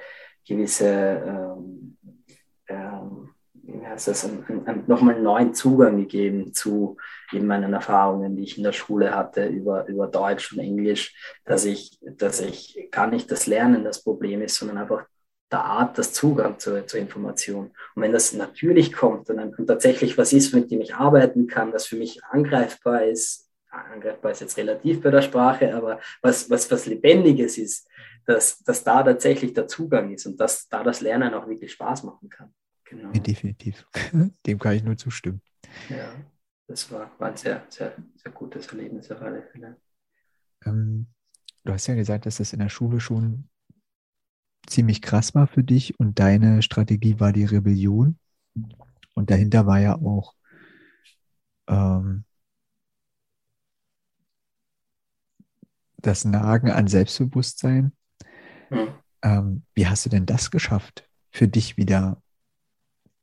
gewisse 0.47 1.57
wie 3.73 3.85
heißt 3.85 4.07
das, 4.07 4.25
ein, 4.25 4.63
ein, 4.65 4.83
nochmal 4.87 5.15
einen 5.15 5.23
neuen 5.23 5.53
Zugang 5.53 5.97
gegeben 5.97 6.53
zu 6.53 6.97
eben 7.31 7.47
meinen 7.47 7.73
Erfahrungen, 7.73 8.35
die 8.35 8.43
ich 8.43 8.57
in 8.57 8.63
der 8.63 8.71
Schule 8.71 9.15
hatte 9.15 9.45
über, 9.45 9.87
über 9.87 10.07
Deutsch 10.07 10.53
und 10.53 10.59
Englisch, 10.59 11.15
dass 11.45 11.65
ich, 11.65 11.99
dass 12.01 12.41
ich 12.41 12.87
gar 12.91 13.07
nicht 13.07 13.31
das 13.31 13.47
Lernen 13.47 13.83
das 13.83 14.03
Problem 14.03 14.41
ist, 14.41 14.55
sondern 14.55 14.77
einfach 14.77 15.05
der 15.51 15.63
Art, 15.63 15.97
das 15.97 16.13
Zugang 16.13 16.59
zur, 16.59 16.85
zur 16.85 16.99
Information. 16.99 17.71
Und 17.95 18.03
wenn 18.03 18.11
das 18.11 18.33
natürlich 18.33 18.93
kommt 18.93 19.29
und, 19.29 19.39
und 19.57 19.67
tatsächlich 19.67 20.17
was 20.17 20.31
ist, 20.33 20.53
mit 20.53 20.69
dem 20.69 20.81
ich 20.81 20.95
arbeiten 20.95 21.47
kann, 21.47 21.71
das 21.71 21.87
für 21.87 21.95
mich 21.95 22.23
angreifbar 22.25 23.05
ist, 23.05 23.49
angreifbar 23.71 24.31
ist 24.31 24.41
jetzt 24.41 24.57
relativ 24.57 25.01
bei 25.01 25.11
der 25.11 25.21
Sprache, 25.21 25.75
aber 25.75 25.99
was, 26.21 26.49
was, 26.49 26.69
was 26.71 26.85
Lebendiges 26.85 27.57
ist, 27.57 27.87
dass, 28.25 28.59
dass 28.59 28.83
da 28.83 29.01
tatsächlich 29.03 29.53
der 29.53 29.67
Zugang 29.67 30.11
ist 30.11 30.25
und 30.25 30.39
dass 30.39 30.67
da 30.67 30.83
das 30.83 31.01
Lernen 31.01 31.33
auch 31.33 31.47
wirklich 31.47 31.71
Spaß 31.71 32.03
machen 32.03 32.29
kann. 32.29 32.53
Genau. 32.89 33.11
definitiv. 33.11 33.85
Dem 34.45 34.59
kann 34.59 34.75
ich 34.75 34.83
nur 34.83 34.97
zustimmen. 34.97 35.41
Ja, 35.89 36.11
das 36.67 36.91
war, 36.91 37.11
war 37.19 37.29
ein 37.29 37.37
sehr, 37.37 37.65
sehr, 37.69 37.95
sehr 38.15 38.31
gutes 38.31 38.67
Erlebnis 38.67 39.11
auf 39.11 39.21
alle 39.21 39.43
Fälle. 39.43 39.77
Ähm, 40.65 41.07
du 41.63 41.73
hast 41.73 41.87
ja 41.87 41.95
gesagt, 41.95 42.25
dass 42.25 42.37
das 42.37 42.53
in 42.53 42.59
der 42.59 42.69
Schule 42.69 42.99
schon 42.99 43.49
ziemlich 44.67 45.01
krass 45.01 45.33
war 45.35 45.47
für 45.47 45.63
dich 45.63 45.99
und 45.99 46.19
deine 46.19 46.61
Strategie 46.61 47.19
war 47.19 47.33
die 47.33 47.45
Rebellion. 47.45 48.17
Und 49.15 49.31
dahinter 49.31 49.65
war 49.65 49.79
ja 49.79 49.95
auch 49.95 50.35
ähm, 51.67 52.25
das 55.97 56.25
Nagen 56.25 56.71
an 56.71 56.87
Selbstbewusstsein 56.87 57.93
Mhm. 58.69 58.93
Ähm, 59.21 59.63
wie 59.73 59.87
hast 59.87 60.05
du 60.05 60.09
denn 60.09 60.25
das 60.25 60.51
geschafft, 60.51 61.07
für 61.31 61.47
dich 61.47 61.77
wieder 61.77 62.21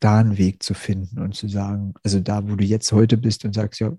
da 0.00 0.18
einen 0.18 0.38
Weg 0.38 0.62
zu 0.62 0.74
finden 0.74 1.20
und 1.20 1.34
zu 1.34 1.48
sagen, 1.48 1.94
also 2.02 2.20
da, 2.20 2.48
wo 2.48 2.56
du 2.56 2.64
jetzt 2.64 2.92
heute 2.92 3.16
bist 3.16 3.44
und 3.44 3.54
sagst, 3.54 3.80
ja, 3.80 3.92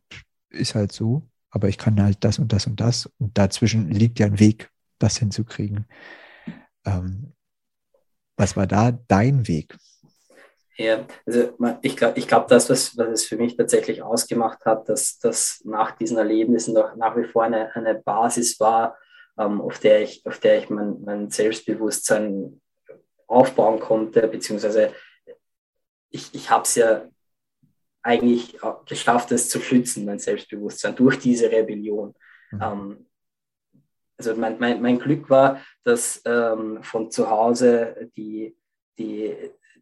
ist 0.50 0.76
halt 0.76 0.92
so, 0.92 1.28
aber 1.50 1.70
ich 1.70 1.78
kann 1.78 2.02
halt 2.02 2.24
das 2.24 2.40
und 2.40 2.54
das 2.54 2.68
und 2.68 2.80
das 2.80 3.10
und 3.18 3.38
dazwischen 3.38 3.90
liegt 3.90 4.20
ja 4.20 4.28
ein 4.28 4.40
Weg, 4.40 4.70
das 5.00 5.18
hinzukriegen. 5.18 5.86
Ähm, 6.86 7.34
was 8.38 8.56
war 8.56 8.68
da 8.68 8.92
dein 8.92 9.48
Weg? 9.48 9.76
Ja, 10.78 11.08
also 11.26 11.50
ich 11.82 11.98
glaube, 11.98 12.20
ich 12.20 12.28
glaub, 12.28 12.48
das, 12.48 12.70
was, 12.70 12.96
was 12.98 13.08
es 13.08 13.26
für 13.26 13.36
mich 13.36 13.58
tatsächlich 13.58 14.04
ausgemacht 14.04 14.64
hat, 14.66 14.88
dass 14.88 15.18
das 15.18 15.60
nach 15.66 15.92
diesen 15.98 16.20
Erlebnissen 16.20 16.76
noch 16.76 16.96
nach 16.96 17.18
wie 17.18 17.24
vor 17.24 17.44
eine, 17.44 17.76
eine 17.76 17.96
Basis 17.96 18.60
war, 18.60 18.96
ähm, 19.40 19.60
auf 19.60 19.80
der 19.80 20.04
ich, 20.04 20.24
auf 20.26 20.40
der 20.40 20.60
ich 20.60 20.70
mein, 20.70 21.02
mein 21.04 21.32
Selbstbewusstsein 21.32 22.62
aufbauen 23.26 23.80
konnte, 23.80 24.28
beziehungsweise 24.28 24.94
ich, 26.10 26.34
ich 26.34 26.50
habe 26.50 26.64
es 26.64 26.76
ja 26.76 27.04
eigentlich 28.02 28.58
geschafft, 28.86 29.32
es 29.32 29.50
zu 29.50 29.60
schützen, 29.60 30.06
mein 30.06 30.20
Selbstbewusstsein, 30.20 30.96
durch 30.96 31.20
diese 31.20 31.52
Rebellion. 31.52 32.14
Mhm. 32.52 32.62
Ähm, 32.62 33.06
also 34.18 34.36
mein, 34.36 34.58
mein, 34.60 34.82
mein 34.82 34.98
Glück 34.98 35.30
war, 35.30 35.62
dass 35.84 36.22
ähm, 36.26 36.80
von 36.82 37.12
zu 37.12 37.30
Hause 37.30 38.10
die, 38.16 38.56
die, 38.98 39.36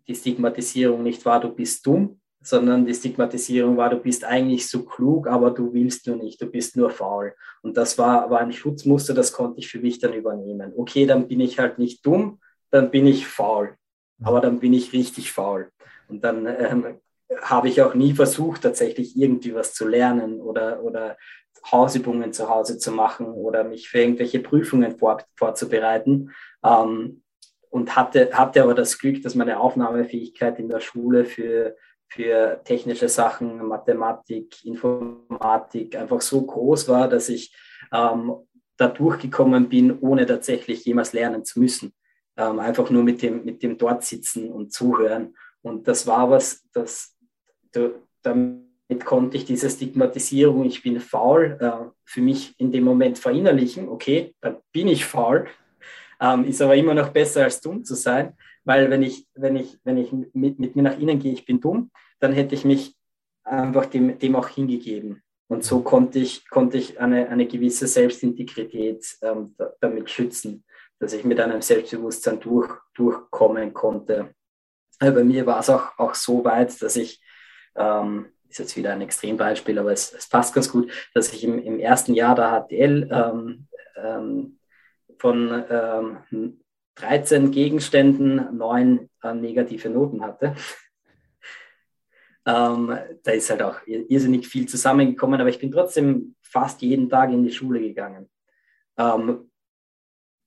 die 0.07 0.15
Stigmatisierung 0.15 1.03
nicht 1.03 1.25
war, 1.25 1.39
du 1.39 1.49
bist 1.49 1.85
dumm, 1.85 2.19
sondern 2.41 2.85
die 2.85 2.93
Stigmatisierung 2.93 3.77
war, 3.77 3.89
du 3.89 3.97
bist 3.97 4.23
eigentlich 4.23 4.69
so 4.69 4.83
klug, 4.83 5.27
aber 5.27 5.51
du 5.51 5.73
willst 5.73 6.05
nur 6.07 6.17
nicht, 6.17 6.39
du 6.41 6.45
bist 6.45 6.75
nur 6.77 6.91
faul. 6.91 7.33
Und 7.61 7.75
das 7.77 7.97
war, 7.97 8.29
war 8.29 8.41
ein 8.41 8.51
Schutzmuster, 8.51 9.13
das 9.13 9.31
konnte 9.31 9.59
ich 9.59 9.67
für 9.67 9.79
mich 9.79 9.99
dann 9.99 10.13
übernehmen. 10.13 10.73
Okay, 10.75 11.05
dann 11.05 11.27
bin 11.27 11.39
ich 11.39 11.57
halt 11.57 11.79
nicht 11.79 12.05
dumm, 12.05 12.39
dann 12.69 12.91
bin 12.91 13.07
ich 13.07 13.25
faul, 13.25 13.75
aber 14.21 14.41
dann 14.41 14.59
bin 14.59 14.73
ich 14.73 14.93
richtig 14.93 15.31
faul. 15.31 15.71
Und 16.07 16.23
dann 16.23 16.45
ähm, 16.47 16.99
habe 17.41 17.67
ich 17.69 17.81
auch 17.81 17.93
nie 17.93 18.13
versucht, 18.13 18.61
tatsächlich 18.61 19.17
irgendwie 19.17 19.53
was 19.53 19.73
zu 19.73 19.87
lernen 19.87 20.41
oder, 20.41 20.83
oder 20.83 21.17
Hausübungen 21.71 22.33
zu 22.33 22.49
Hause 22.49 22.77
zu 22.77 22.91
machen 22.91 23.27
oder 23.27 23.63
mich 23.63 23.89
für 23.89 23.99
irgendwelche 23.99 24.39
Prüfungen 24.39 24.97
vor, 24.97 25.23
vorzubereiten. 25.35 26.31
Ähm, 26.63 27.21
und 27.69 27.95
hatte, 27.95 28.29
hatte 28.31 28.63
aber 28.63 28.73
das 28.73 28.97
Glück, 28.97 29.21
dass 29.21 29.35
meine 29.35 29.59
Aufnahmefähigkeit 29.59 30.59
in 30.59 30.69
der 30.69 30.79
Schule 30.79 31.25
für, 31.25 31.75
für 32.07 32.61
technische 32.63 33.09
Sachen, 33.09 33.65
Mathematik, 33.67 34.63
Informatik 34.63 35.97
einfach 35.97 36.21
so 36.21 36.41
groß 36.41 36.87
war, 36.87 37.09
dass 37.09 37.27
ich 37.27 37.53
ähm, 37.91 38.33
da 38.77 38.87
durchgekommen 38.87 39.67
bin, 39.67 39.99
ohne 39.99 40.25
tatsächlich 40.25 40.85
jemals 40.85 41.11
lernen 41.11 41.43
zu 41.43 41.59
müssen. 41.59 41.93
Ähm, 42.37 42.59
einfach 42.59 42.89
nur 42.89 43.03
mit 43.03 43.21
dem, 43.21 43.43
mit 43.43 43.61
dem 43.61 43.77
dort 43.77 44.05
sitzen 44.05 44.51
und 44.51 44.71
zuhören. 44.71 45.35
Und 45.65 45.87
das 45.87 46.05
war 46.05 46.29
was, 46.29 46.63
das, 46.73 47.17
damit 48.21 49.03
konnte 49.03 49.35
ich 49.35 49.45
diese 49.45 49.67
Stigmatisierung, 49.67 50.63
ich 50.63 50.83
bin 50.83 50.99
faul, 50.99 51.57
äh, 51.59 51.89
für 52.03 52.21
mich 52.21 52.53
in 52.59 52.71
dem 52.71 52.83
Moment 52.83 53.17
verinnerlichen. 53.17 53.89
Okay, 53.89 54.35
dann 54.41 54.57
bin 54.71 54.87
ich 54.87 55.05
faul, 55.05 55.47
ähm, 56.21 56.45
ist 56.45 56.61
aber 56.61 56.75
immer 56.75 56.93
noch 56.93 57.09
besser 57.09 57.45
als 57.45 57.61
dumm 57.61 57.83
zu 57.83 57.95
sein, 57.95 58.33
weil 58.63 58.91
wenn 58.91 59.01
ich, 59.01 59.27
wenn 59.33 59.55
ich, 59.55 59.79
wenn 59.83 59.97
ich 59.97 60.11
mit, 60.33 60.59
mit 60.59 60.75
mir 60.75 60.83
nach 60.83 60.99
innen 60.99 61.17
gehe, 61.17 61.33
ich 61.33 61.45
bin 61.45 61.59
dumm, 61.59 61.89
dann 62.19 62.31
hätte 62.31 62.53
ich 62.53 62.63
mich 62.63 62.95
einfach 63.43 63.87
dem, 63.87 64.19
dem 64.19 64.35
auch 64.35 64.49
hingegeben. 64.49 65.23
Und 65.47 65.63
so 65.63 65.81
konnte 65.81 66.19
ich, 66.19 66.47
konnte 66.47 66.77
ich 66.77 66.99
eine, 66.99 67.27
eine 67.29 67.47
gewisse 67.47 67.87
Selbstintegrität 67.87 69.17
ähm, 69.23 69.55
damit 69.81 70.11
schützen, 70.11 70.63
dass 70.99 71.13
ich 71.13 71.23
mit 71.23 71.39
einem 71.39 71.63
Selbstbewusstsein 71.63 72.39
durch, 72.39 72.71
durchkommen 72.93 73.73
konnte. 73.73 74.34
Bei 74.99 75.23
mir 75.23 75.45
war 75.45 75.59
es 75.59 75.69
auch, 75.69 75.97
auch 75.97 76.15
so 76.15 76.43
weit, 76.45 76.81
dass 76.81 76.95
ich, 76.95 77.21
ähm, 77.75 78.27
ist 78.49 78.59
jetzt 78.59 78.77
wieder 78.77 78.93
ein 78.93 79.01
Extrembeispiel, 79.01 79.77
aber 79.79 79.91
es, 79.91 80.13
es 80.13 80.27
passt 80.27 80.53
ganz 80.53 80.71
gut, 80.71 80.91
dass 81.13 81.33
ich 81.33 81.43
im, 81.43 81.59
im 81.59 81.79
ersten 81.79 82.13
Jahr 82.13 82.35
der 82.35 82.65
HTL 82.67 83.09
ähm, 83.11 83.67
ähm, 83.97 84.59
von 85.17 85.63
ähm, 85.69 86.61
13 86.95 87.51
Gegenständen 87.51 88.57
neun 88.57 89.09
äh, 89.21 89.33
negative 89.33 89.89
Noten 89.89 90.23
hatte. 90.23 90.55
Ähm, 92.47 92.95
da 93.23 93.31
ist 93.31 93.49
halt 93.49 93.63
auch 93.63 93.79
irrsinnig 93.87 94.47
viel 94.47 94.67
zusammengekommen, 94.67 95.41
aber 95.41 95.49
ich 95.49 95.59
bin 95.59 95.71
trotzdem 95.71 96.35
fast 96.41 96.81
jeden 96.83 97.09
Tag 97.09 97.31
in 97.31 97.43
die 97.43 97.51
Schule 97.51 97.79
gegangen. 97.79 98.29
Ähm, 98.97 99.49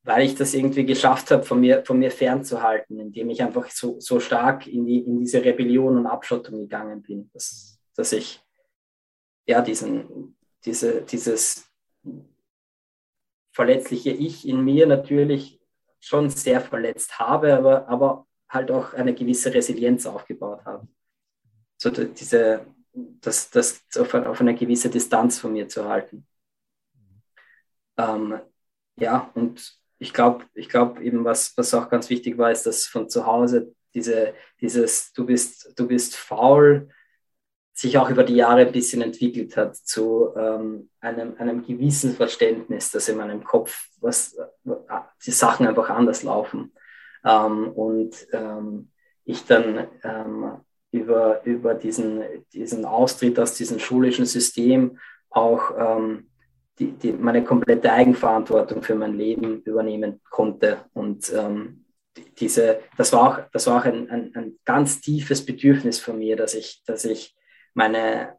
weil 0.09 0.25
ich 0.25 0.35
das 0.35 0.55
irgendwie 0.55 0.87
geschafft 0.87 1.31
habe, 1.31 1.43
von 1.43 1.61
mir, 1.61 1.85
von 1.85 1.99
mir 1.99 2.11
fernzuhalten, 2.11 2.99
indem 2.99 3.29
ich 3.29 3.43
einfach 3.43 3.69
so, 3.71 4.01
so 4.01 4.21
stark 4.21 4.67
in, 4.67 4.87
die, 4.87 5.01
in 5.01 5.21
diese 5.21 5.45
Rebellion 5.45 5.99
und 5.99 6.07
Abschottung 6.07 6.61
gegangen 6.61 7.03
bin, 7.03 7.31
dass, 7.35 7.79
dass 7.95 8.15
ich 8.15 8.43
ja 9.47 9.61
diesen, 9.61 10.35
diese, 10.65 11.03
dieses 11.03 11.71
verletzliche 13.53 14.09
Ich 14.09 14.49
in 14.49 14.65
mir 14.65 14.87
natürlich 14.87 15.61
schon 16.01 16.31
sehr 16.31 16.63
verletzt 16.63 17.19
habe, 17.19 17.55
aber, 17.55 17.87
aber 17.87 18.27
halt 18.49 18.71
auch 18.71 18.95
eine 18.95 19.15
gewisse 19.15 19.53
Resilienz 19.53 20.07
aufgebaut 20.07 20.65
habe. 20.65 20.89
So 21.77 21.91
diese, 21.91 22.65
das, 22.95 23.51
das 23.51 23.85
auf, 23.99 24.15
auf 24.15 24.41
eine 24.41 24.55
gewisse 24.55 24.89
Distanz 24.89 25.39
von 25.39 25.53
mir 25.53 25.69
zu 25.69 25.87
halten. 25.87 26.27
Ähm, 27.99 28.41
ja, 28.97 29.31
und 29.35 29.78
ich 29.99 30.13
glaube, 30.13 30.45
ich 30.55 30.69
glaube 30.69 31.03
eben, 31.03 31.25
was, 31.25 31.57
was 31.57 31.75
auch 31.75 31.89
ganz 31.89 32.09
wichtig 32.11 32.39
war, 32.39 32.51
ist, 32.51 32.67
dass 32.67 32.87
von 32.87 33.09
zu 33.09 33.27
Hause 33.27 33.75
diese, 33.95 34.35
dieses, 34.61 35.13
du 35.13 35.27
bist, 35.27 35.73
du 35.77 35.87
bist 35.87 36.17
faul, 36.17 36.89
sich 37.73 37.97
auch 37.97 38.11
über 38.11 38.25
die 38.25 38.35
Jahre 38.35 38.63
ein 38.63 38.73
bisschen 38.73 39.03
entwickelt 39.03 39.57
hat 39.57 39.77
zu 39.77 40.35
ähm, 40.37 40.91
einem, 41.01 41.37
einem 41.39 41.65
gewissen 41.65 42.15
Verständnis, 42.15 42.91
dass 42.91 43.09
in 43.09 43.17
meinem 43.17 43.45
Kopf 43.45 43.89
was, 44.01 44.37
die 45.25 45.31
Sachen 45.31 45.67
einfach 45.67 45.89
anders 45.91 46.25
laufen. 46.25 46.73
Ähm, 47.25 47.69
und 47.73 48.15
ähm, 48.33 48.91
ich 49.25 49.45
dann 49.47 49.87
ähm, 50.03 50.61
über, 50.91 51.45
über 51.45 51.75
diesen, 51.75 52.25
diesen 52.53 52.85
Austritt 52.85 53.39
aus 53.39 53.55
diesem 53.55 53.79
schulischen 53.79 54.27
System 54.27 54.99
auch 55.31 55.71
ähm, 55.77 56.28
die, 56.79 56.93
die, 56.93 57.13
meine 57.13 57.45
komplette 57.45 57.93
Eigenverantwortung 57.93 58.83
für 58.83 58.95
mein 58.95 59.17
Leben 59.17 59.63
übernehmen 59.63 60.21
konnte. 60.31 60.85
Und 60.93 61.33
ähm, 61.33 61.85
diese, 62.39 62.81
das 62.97 63.13
war 63.13 63.23
auch, 63.23 63.51
das 63.53 63.67
war 63.67 63.81
auch 63.81 63.85
ein, 63.85 64.09
ein, 64.11 64.35
ein, 64.35 64.59
ganz 64.65 65.01
tiefes 65.01 65.45
Bedürfnis 65.45 65.99
von 66.01 66.19
mir, 66.19 66.37
dass 66.37 66.55
ich, 66.55 66.83
dass 66.87 67.05
ich 67.05 67.37
meine, 67.75 68.37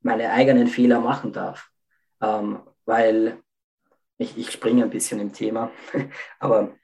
meine 0.00 0.30
eigenen 0.30 0.68
Fehler 0.68 1.00
machen 1.00 1.32
darf. 1.32 1.70
Ähm, 2.20 2.60
weil 2.84 3.38
ich, 4.18 4.36
ich 4.38 4.50
springe 4.50 4.84
ein 4.84 4.90
bisschen 4.90 5.20
im 5.20 5.32
Thema, 5.32 5.70
aber 6.38 6.74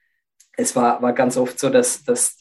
es 0.57 0.77
war, 0.77 1.01
war 1.01 1.13
ganz 1.13 1.37
oft 1.37 1.59
so, 1.59 1.71
dass, 1.71 2.05
dass 2.05 2.39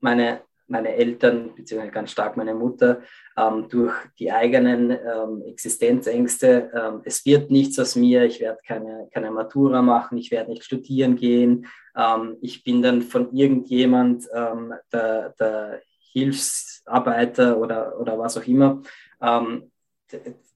meine, 0.00 0.42
meine 0.68 0.94
Eltern, 0.94 1.54
beziehungsweise 1.54 1.92
ganz 1.92 2.10
stark 2.10 2.36
meine 2.36 2.54
Mutter, 2.54 3.02
ähm, 3.36 3.68
durch 3.68 3.94
die 4.18 4.32
eigenen 4.32 4.90
ähm, 4.90 5.42
Existenzängste, 5.46 6.70
ähm, 6.74 7.02
es 7.04 7.24
wird 7.24 7.50
nichts 7.50 7.78
aus 7.78 7.96
mir, 7.96 8.24
ich 8.24 8.40
werde 8.40 8.58
keine, 8.66 9.08
keine 9.12 9.30
Matura 9.30 9.82
machen, 9.82 10.18
ich 10.18 10.30
werde 10.30 10.50
nicht 10.50 10.64
studieren 10.64 11.16
gehen, 11.16 11.66
ähm, 11.96 12.36
ich 12.40 12.64
bin 12.64 12.82
dann 12.82 13.02
von 13.02 13.32
irgendjemand 13.34 14.26
ähm, 14.34 14.74
der, 14.92 15.34
der, 15.38 15.82
Hilfsarbeiter 16.12 17.58
oder, 17.58 18.00
oder 18.00 18.18
was 18.18 18.38
auch 18.38 18.46
immer, 18.46 18.80
ähm, 19.20 19.70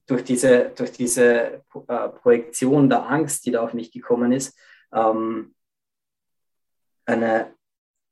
durch 0.07 0.23
diese, 0.23 0.71
durch 0.75 0.91
diese 0.91 1.61
äh, 1.87 2.09
Projektion 2.19 2.89
der 2.89 3.07
Angst, 3.07 3.45
die 3.45 3.51
da 3.51 3.61
auf 3.61 3.75
mich 3.75 3.91
gekommen 3.91 4.31
ist, 4.31 4.57
eine, 7.05 7.53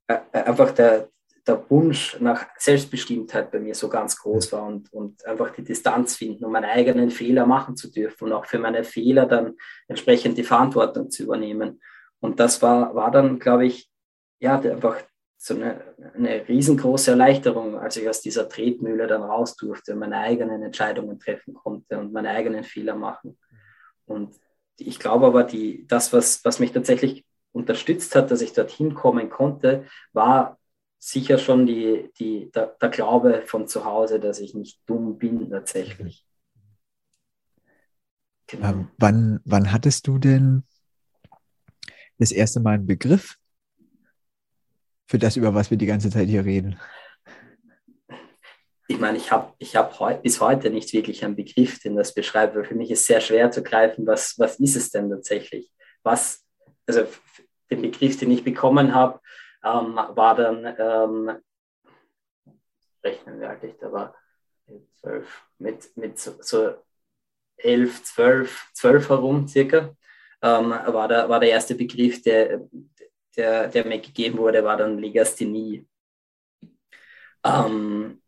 äh, 0.07 0.19
einfach 0.31 0.71
der, 0.71 1.09
der 1.49 1.69
Wunsch 1.69 2.17
nach 2.19 2.45
Selbstbestimmtheit 2.57 3.51
bei 3.51 3.59
mir 3.59 3.73
so 3.73 3.89
ganz 3.89 4.17
groß 4.17 4.51
war 4.53 4.65
und, 4.65 4.93
und 4.93 5.25
einfach 5.25 5.49
die 5.51 5.63
Distanz 5.63 6.15
finden, 6.15 6.45
um 6.45 6.51
meine 6.51 6.69
eigenen 6.69 7.09
Fehler 7.09 7.45
machen 7.45 7.75
zu 7.75 7.91
dürfen 7.91 8.25
und 8.25 8.33
auch 8.33 8.45
für 8.45 8.59
meine 8.59 8.83
Fehler 8.83 9.25
dann 9.25 9.55
entsprechend 9.87 10.37
die 10.37 10.43
Verantwortung 10.43 11.09
zu 11.09 11.23
übernehmen. 11.23 11.81
Und 12.19 12.39
das 12.39 12.61
war, 12.61 12.93
war 12.95 13.11
dann, 13.11 13.39
glaube 13.39 13.65
ich, 13.65 13.89
ja, 14.39 14.59
einfach 14.59 15.01
so 15.37 15.55
eine, 15.55 15.81
eine 16.15 16.47
riesengroße 16.47 17.11
Erleichterung, 17.11 17.79
als 17.79 17.97
ich 17.97 18.07
aus 18.07 18.21
dieser 18.21 18.47
Tretmühle 18.47 19.07
dann 19.07 19.23
raus 19.23 19.55
durfte 19.55 19.93
und 19.93 19.99
meine 19.99 20.17
eigenen 20.17 20.61
Entscheidungen 20.61 21.17
treffen 21.19 21.53
konnte 21.53 21.97
und 21.97 22.13
meine 22.13 22.29
eigenen 22.29 22.63
Fehler 22.63 22.95
machen. 22.95 23.39
Und 24.05 24.35
ich 24.77 24.99
glaube 24.99 25.27
aber, 25.27 25.43
die, 25.43 25.87
das, 25.87 26.13
was, 26.13 26.43
was 26.45 26.59
mich 26.59 26.73
tatsächlich 26.73 27.25
unterstützt 27.51 28.15
hat, 28.15 28.31
dass 28.31 28.41
ich 28.41 28.53
dorthin 28.53 28.93
kommen 28.93 29.29
konnte, 29.29 29.85
war 30.13 30.58
sicher 30.99 31.37
schon 31.37 31.65
die, 31.65 32.11
die, 32.19 32.51
der, 32.51 32.75
der, 32.79 32.89
Glaube 32.89 33.43
von 33.45 33.67
zu 33.67 33.85
Hause, 33.85 34.19
dass 34.19 34.39
ich 34.39 34.53
nicht 34.53 34.81
dumm 34.85 35.17
bin 35.17 35.49
tatsächlich. 35.49 36.25
Genau. 38.47 38.67
Ähm, 38.67 38.91
wann, 38.97 39.39
wann 39.45 39.71
hattest 39.71 40.07
du 40.07 40.17
denn 40.17 40.63
das 42.17 42.31
erste 42.31 42.59
Mal 42.59 42.75
einen 42.75 42.87
Begriff 42.87 43.37
für 45.07 45.17
das, 45.17 45.37
über 45.37 45.53
was 45.55 45.71
wir 45.71 45.77
die 45.77 45.85
ganze 45.85 46.09
Zeit 46.09 46.27
hier 46.27 46.43
reden? 46.43 46.77
Ich 48.87 48.99
meine, 48.99 49.17
ich 49.17 49.31
habe 49.31 49.53
ich 49.59 49.75
hab 49.75 49.99
heu 49.99 50.17
bis 50.17 50.41
heute 50.41 50.71
nicht 50.71 50.91
wirklich 50.93 51.23
einen 51.23 51.35
Begriff, 51.35 51.79
den 51.79 51.95
das 51.95 52.13
beschreibt, 52.13 52.55
weil 52.55 52.65
für 52.65 52.75
mich 52.75 52.91
ist 52.91 53.05
sehr 53.05 53.21
schwer 53.21 53.51
zu 53.51 53.63
greifen, 53.63 54.05
was, 54.05 54.37
was 54.37 54.59
ist 54.59 54.75
es 54.75 54.89
denn 54.89 55.09
tatsächlich? 55.09 55.71
Was, 56.03 56.43
also 56.87 57.05
den 57.69 57.83
Begriff, 57.83 58.17
den 58.17 58.31
ich 58.31 58.43
bekommen 58.43 58.95
habe, 58.95 59.19
ähm, 59.63 59.95
war 59.95 60.35
dann, 60.35 60.65
ähm, 60.77 61.41
rechnen 63.03 63.39
wir 63.39 63.49
eigentlich, 63.49 63.77
da 63.77 63.91
war 63.91 64.15
zwölf, 64.99 65.43
mit, 65.57 65.95
mit 65.97 66.19
so, 66.19 66.35
so 66.41 66.75
elf, 67.57 68.03
zwölf, 68.03 68.69
zwölf 68.73 69.09
herum 69.09 69.47
circa, 69.47 69.95
ähm, 70.41 70.69
war, 70.69 71.07
der, 71.07 71.29
war 71.29 71.39
der 71.39 71.49
erste 71.49 71.75
Begriff, 71.75 72.21
der, 72.21 72.67
der, 73.35 73.67
der 73.67 73.85
mir 73.85 73.99
gegeben 73.99 74.37
wurde, 74.37 74.63
war 74.63 74.77
dann 74.77 74.97
Legasthenie. 74.97 75.87
Ähm, 77.43 78.21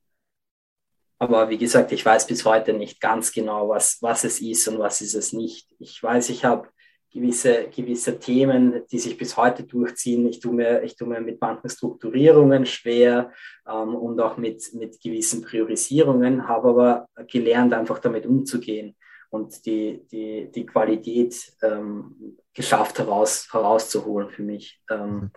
aber 1.20 1.50
wie 1.50 1.58
gesagt, 1.58 1.92
ich 1.92 2.04
weiß 2.06 2.28
bis 2.28 2.46
heute 2.46 2.74
nicht 2.74 3.00
ganz 3.00 3.32
genau, 3.32 3.70
was, 3.70 4.02
was 4.02 4.24
es 4.24 4.42
ist 4.42 4.68
und 4.68 4.80
was 4.80 5.02
ist 5.02 5.14
es 5.14 5.34
nicht. 5.34 5.74
Ich 5.80 6.02
weiß, 6.02 6.30
ich 6.30 6.46
habe 6.46 6.70
gewisse, 7.12 7.70
gewisse 7.70 8.20
Themen, 8.20 8.86
die 8.92 9.00
sich 9.00 9.18
bis 9.18 9.36
heute 9.36 9.64
durchziehen. 9.64 10.28
Ich 10.28 10.40
tue 10.40 10.54
mir, 10.54 10.84
ich 10.84 10.96
tue 10.96 11.08
mir 11.08 11.20
mit 11.20 11.42
manchen 11.42 11.70
Strukturierungen 11.70 12.66
schwer 12.66 13.32
ähm, 13.68 13.96
und 13.96 14.20
auch 14.20 14.38
mit, 14.38 14.74
mit 14.74 15.00
gewissen 15.02 15.42
Priorisierungen, 15.42 16.48
habe 16.48 16.70
aber 16.70 17.10
gelernt, 17.28 17.74
einfach 17.74 18.00
damit 18.00 18.26
umzugehen 18.26 18.96
und 19.30 19.66
die, 19.66 20.06
die, 20.12 20.52
die 20.52 20.66
Qualität 20.66 21.54
ähm, 21.62 22.38
geschafft 22.54 23.00
heraus, 23.00 23.48
herauszuholen 23.52 24.30
für 24.30 24.44
mich. 24.44 24.82
Ähm, 24.90 25.16
mhm. 25.16 25.32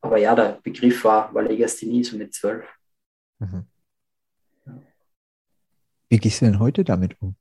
aber 0.00 0.18
ja, 0.18 0.34
der 0.34 0.60
Begriff 0.62 1.04
war, 1.04 1.32
war 1.34 1.42
Legasthenie 1.42 2.04
so 2.04 2.16
mit 2.16 2.34
zwölf. 2.34 2.66
Mhm. 3.38 3.66
Wie 6.08 6.18
gehst 6.18 6.40
du 6.40 6.44
denn 6.44 6.60
heute 6.60 6.84
damit 6.84 7.20
um? 7.20 7.36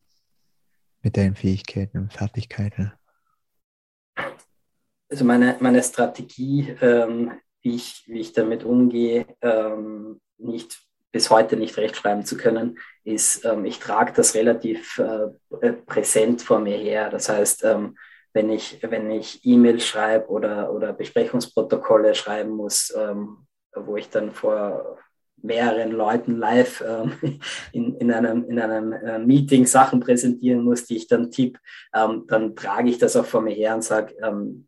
Mit 1.06 1.18
deinen 1.18 1.36
Fähigkeiten 1.36 2.00
und 2.00 2.13
Fertigkeiten? 2.13 2.91
Also 5.08 5.24
meine, 5.24 5.56
meine 5.60 5.84
Strategie, 5.84 6.76
ähm, 6.82 7.32
wie, 7.62 7.76
ich, 7.76 8.06
wie 8.08 8.22
ich 8.22 8.34
damit 8.34 8.63
umgehe, 8.63 9.28
ähm, 9.41 10.20
nicht 10.39 10.82
bis 11.12 11.30
heute 11.30 11.58
nicht 11.58 11.78
rechtschreiben 11.78 12.26
zu 12.26 12.38
können, 12.38 12.80
ist, 13.04 13.46
ähm, 13.46 13.65
ich 13.65 13.78
trage 13.78 14.13
das 14.13 14.34
relativ 14.34 14.98
äh, 14.98 15.74
präsent 15.74 16.41
vor 16.41 16.58
mir 16.58 16.76
her. 16.76 17.12
Das 17.12 17.30
heißt, 17.30 17.65
ähm, 17.65 17.96
wenn 18.34 18.50
ich, 18.50 18.80
wenn 18.82 19.12
ich 19.12 19.46
E-Mails 19.46 19.86
schreibe 19.86 20.28
oder, 20.30 20.74
oder 20.74 20.91
Besprechungsprotokolle 20.91 22.15
schreiben 22.15 22.50
muss, 22.50 22.91
ähm, 22.98 23.46
wo 23.76 23.96
ich 23.96 24.10
dann 24.10 24.32
vor 24.32 24.98
mehreren 25.45 25.91
Leuten 25.91 26.38
live 26.38 26.84
ähm, 26.88 27.13
in, 27.71 27.95
in 27.95 28.12
einem, 28.12 28.45
in 28.49 28.60
einem 28.60 28.93
äh, 28.93 29.19
Meeting 29.19 29.65
Sachen 29.65 29.99
präsentieren 29.99 30.63
muss, 30.63 30.86
die 30.86 30.97
ich 30.97 31.08
dann 31.08 31.31
tippe, 31.31 31.60
ähm, 31.93 32.25
dann 32.27 32.55
trage 32.55 32.89
ich 32.89 32.97
das 32.97 33.15
auch 33.15 33.25
vor 33.25 33.41
mir 33.41 33.53
her 33.53 33.75
und 33.75 33.84
sage, 33.84 34.15
ähm, 34.21 34.67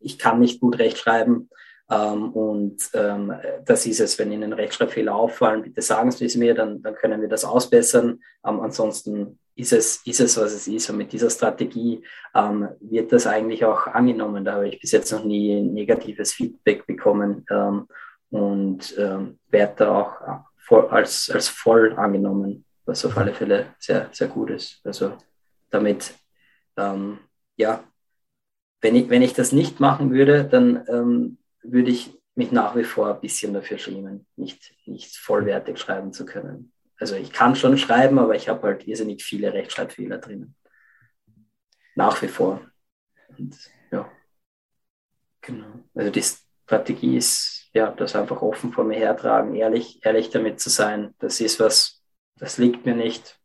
ich 0.00 0.18
kann 0.18 0.40
nicht 0.40 0.60
gut 0.60 0.78
rechtschreiben, 0.78 1.48
ähm, 1.90 2.32
und 2.32 2.76
ähm, 2.94 3.32
das 3.64 3.86
ist 3.86 4.00
es, 4.00 4.18
wenn 4.18 4.32
Ihnen 4.32 4.52
Rechtschreibfehler 4.52 5.14
auffallen, 5.14 5.62
bitte 5.62 5.82
sagen 5.82 6.10
Sie 6.10 6.24
es 6.24 6.36
mir, 6.36 6.54
dann, 6.54 6.82
dann 6.82 6.94
können 6.94 7.20
wir 7.20 7.28
das 7.28 7.44
ausbessern. 7.44 8.20
Ähm, 8.46 8.60
ansonsten 8.60 9.38
ist 9.54 9.72
es, 9.72 10.00
ist 10.06 10.20
es, 10.20 10.36
was 10.38 10.52
es 10.52 10.66
ist. 10.66 10.88
Und 10.90 10.96
mit 10.96 11.12
dieser 11.12 11.30
Strategie 11.30 12.02
ähm, 12.34 12.68
wird 12.80 13.12
das 13.12 13.26
eigentlich 13.26 13.64
auch 13.64 13.86
angenommen. 13.86 14.44
Da 14.44 14.54
habe 14.54 14.68
ich 14.68 14.80
bis 14.80 14.92
jetzt 14.92 15.12
noch 15.12 15.24
nie 15.24 15.60
negatives 15.60 16.32
Feedback 16.32 16.86
bekommen 16.86 17.44
ähm, 17.50 17.86
und 18.34 18.98
ähm, 18.98 19.38
werde 19.48 19.74
da 19.76 19.94
auch 19.94 20.44
voll, 20.56 20.88
als, 20.88 21.30
als 21.30 21.48
voll 21.48 21.94
angenommen, 21.94 22.64
was 22.84 23.04
auf 23.04 23.16
alle 23.16 23.32
Fälle 23.32 23.74
sehr, 23.78 24.08
sehr 24.10 24.26
gut 24.26 24.50
ist. 24.50 24.80
Also 24.84 25.16
damit, 25.70 26.14
ja, 27.56 27.84
wenn 28.80 28.96
ich, 28.96 29.08
wenn 29.08 29.22
ich 29.22 29.34
das 29.34 29.52
nicht 29.52 29.78
machen 29.78 30.10
würde, 30.10 30.44
dann 30.44 31.36
würde 31.62 31.90
ich 31.90 32.18
mich 32.34 32.50
nach 32.50 32.74
wie 32.74 32.84
vor 32.84 33.14
ein 33.14 33.20
bisschen 33.20 33.54
dafür 33.54 33.78
schämen, 33.78 34.26
nicht, 34.36 34.74
nicht 34.86 35.16
vollwertig 35.16 35.78
schreiben 35.78 36.12
zu 36.12 36.26
können. 36.26 36.72
Also 36.98 37.14
ich 37.14 37.32
kann 37.32 37.54
schon 37.54 37.78
schreiben, 37.78 38.18
aber 38.18 38.34
ich 38.34 38.48
habe 38.48 38.66
halt 38.66 38.86
irrsinnig 38.86 39.22
viele 39.22 39.52
Rechtschreibfehler 39.52 40.18
drinnen. 40.18 40.56
Nach 41.94 42.20
wie 42.22 42.28
vor. 42.28 42.60
Und 43.38 43.56
ja, 43.92 44.10
genau. 45.40 45.84
Also 45.94 46.10
die 46.10 46.24
Strategie 46.64 47.16
ist, 47.16 47.63
ja, 47.74 47.90
das 47.90 48.16
einfach 48.16 48.40
offen 48.40 48.72
vor 48.72 48.84
mir 48.84 48.96
hertragen, 48.96 49.54
ehrlich, 49.54 49.98
ehrlich 50.04 50.30
damit 50.30 50.60
zu 50.60 50.70
sein. 50.70 51.12
Das 51.18 51.40
ist 51.40 51.60
was, 51.60 52.02
das 52.36 52.56
liegt 52.56 52.86
mir 52.86 52.94
nicht. 52.94 53.38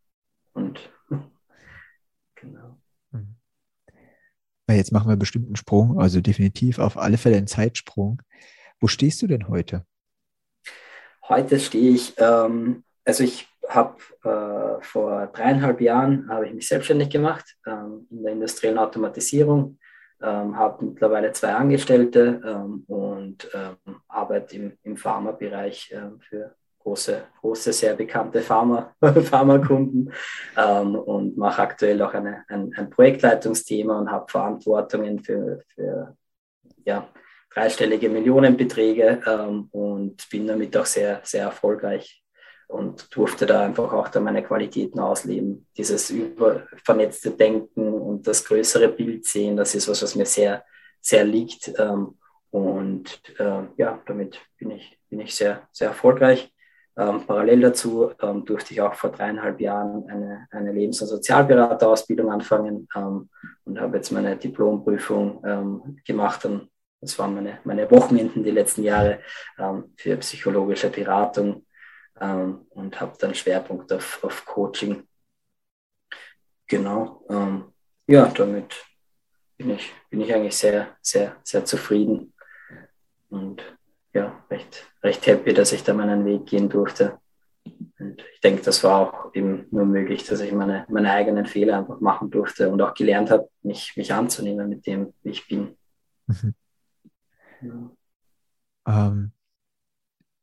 Und 0.54 0.80
Weil 4.68 4.78
jetzt 4.78 4.92
machen 4.92 5.10
wir 5.10 5.18
bestimmt 5.18 5.48
einen 5.48 5.56
Sprung, 5.56 6.00
also 6.00 6.22
definitiv 6.22 6.78
auf 6.78 6.96
alle 6.96 7.18
Fälle 7.18 7.38
einen 7.38 7.48
Zeitsprung. 7.48 8.22
Wo 8.80 8.88
stehst 8.88 9.20
du 9.22 9.28
denn 9.28 9.48
heute? 9.48 9.84
Heute 11.28 11.60
stehe 11.60 11.90
ich, 11.92 12.14
ähm, 12.18 12.84
also 13.04 13.24
ich 13.24 13.48
habe 13.68 13.98
äh, 14.24 14.84
vor 14.84 15.28
dreieinhalb 15.34 15.82
Jahren 15.82 16.30
habe 16.30 16.48
ich 16.48 16.54
mich 16.54 16.68
selbstständig 16.68 17.10
gemacht 17.10 17.58
ähm, 17.66 18.08
in 18.12 18.22
der 18.22 18.34
industriellen 18.34 18.78
Automatisierung, 18.78 19.80
ähm, 20.22 20.58
habe 20.58 20.86
mittlerweile 20.86 21.32
zwei 21.32 21.54
Angestellte 21.54 22.42
ähm, 22.46 22.84
und 22.88 23.50
ähm, 23.54 24.02
arbeite 24.08 24.56
im, 24.56 24.78
im 24.84 24.98
Pharmabereich 24.98 25.92
äh, 25.92 26.20
für 26.20 26.56
große, 26.80 27.24
große, 27.42 27.74
sehr 27.74 27.94
bekannte 27.96 28.42
Pharma, 28.42 28.96
Pharmakunden 29.02 30.12
ähm, 30.58 30.96
und 30.96 31.38
mache 31.38 31.62
aktuell 31.62 32.02
auch 32.02 32.14
eine, 32.14 32.44
ein, 32.48 32.72
ein 32.76 32.90
Projektleitungsthema 32.90 34.00
und 34.00 34.12
habe 34.12 34.30
Verantwortungen 34.30 35.20
für, 35.20 35.62
für 35.74 36.16
ja, 36.86 37.08
dreistellige 37.54 38.10
Millionenbeträge 38.10 39.22
ähm, 39.26 39.68
und 39.72 40.30
bin 40.30 40.48
damit 40.48 40.76
auch 40.78 40.86
sehr, 40.86 41.22
sehr 41.24 41.44
erfolgreich 41.44 42.24
und 42.70 43.16
durfte 43.16 43.48
da 43.48 43.64
einfach 43.66 43.92
auch 43.92 44.10
da 44.10 44.20
meine 44.20 44.44
Qualitäten 44.44 45.00
ausleben. 45.00 45.66
Dieses 45.76 46.12
über 46.12 46.68
vernetzte 46.84 47.32
Denken 47.32 47.92
und 47.92 48.28
das 48.28 48.46
größere 48.46 48.90
Bild 48.90 49.26
sehen, 49.26 49.58
das 49.58 49.74
ist 49.74 49.88
was, 49.90 50.04
was 50.04 50.16
mir 50.16 50.28
sehr, 50.28 50.64
sehr 51.02 51.24
liegt. 51.24 51.74
Ähm, 51.80 52.20
und 52.52 53.24
äh, 53.40 53.64
ja, 53.78 54.00
damit 54.06 54.40
bin 54.58 54.70
ich, 54.72 55.00
bin 55.10 55.20
ich 55.20 55.34
sehr, 55.34 55.68
sehr 55.72 55.88
erfolgreich. 55.88 56.54
Ähm, 56.96 57.26
parallel 57.26 57.62
dazu 57.62 58.12
ähm, 58.22 58.46
durfte 58.46 58.74
ich 58.74 58.82
auch 58.82 58.94
vor 58.94 59.12
dreieinhalb 59.12 59.60
Jahren 59.60 60.08
eine, 60.08 60.48
eine 60.52 60.72
Lebens- 60.72 61.02
und 61.02 61.08
Sozialberaterausbildung 61.08 62.32
anfangen 62.32 62.88
ähm, 62.96 63.30
und 63.66 63.82
habe 63.82 63.98
jetzt 63.98 64.12
meine 64.12 64.36
Diplomprüfung 64.38 65.42
ähm, 65.44 65.98
gemacht. 66.06 66.48
Das 67.02 67.18
waren 67.18 67.34
meine, 67.34 67.60
meine 67.64 67.90
Wochenenden 67.90 68.44
die 68.44 68.52
letzten 68.52 68.84
Jahre 68.84 69.22
ähm, 69.58 69.86
für 69.96 70.18
psychologische 70.18 70.90
Beratung 70.90 71.66
ähm, 72.22 72.66
und 72.70 73.00
habe 73.00 73.14
dann 73.20 73.36
Schwerpunkt 73.36 73.92
auf, 73.94 74.24
auf 74.24 74.46
Coaching. 74.46 75.08
Genau. 76.68 77.26
ja, 78.08 78.28
damit 78.28 78.76
bin 79.58 79.72
ich, 79.72 79.94
bin 80.10 80.22
ich 80.22 80.34
eigentlich 80.34 80.56
sehr, 80.56 80.96
sehr, 81.02 81.36
sehr 81.44 81.66
zufrieden. 81.66 82.34
Und 83.30 83.62
ja, 84.14 84.44
recht, 84.50 84.88
recht 85.04 85.26
happy, 85.28 85.54
dass 85.54 85.72
ich 85.72 85.84
da 85.84 85.94
meinen 85.94 86.26
Weg 86.26 86.46
gehen 86.46 86.70
durfte. 86.70 87.20
Und 88.00 88.24
ich 88.34 88.40
denke, 88.40 88.62
das 88.64 88.84
war 88.84 89.00
auch 89.00 89.36
eben 89.36 89.68
nur 89.72 89.86
möglich, 89.86 90.26
dass 90.26 90.40
ich 90.40 90.52
meine, 90.52 90.86
meine 90.90 91.12
eigenen 91.12 91.46
Fehler 91.46 91.78
einfach 91.78 92.00
machen 92.00 92.32
durfte 92.32 92.70
und 92.70 92.82
auch 92.82 92.94
gelernt 92.94 93.30
habe, 93.30 93.50
mich, 93.62 93.96
mich 93.98 94.14
anzunehmen 94.14 94.70
mit 94.70 94.88
dem, 94.88 95.14
wie 95.24 95.30
ich 95.30 95.48
bin. 95.48 95.78
Mhm. 96.28 96.56
Ja. 97.62 99.08
Ähm, 99.08 99.32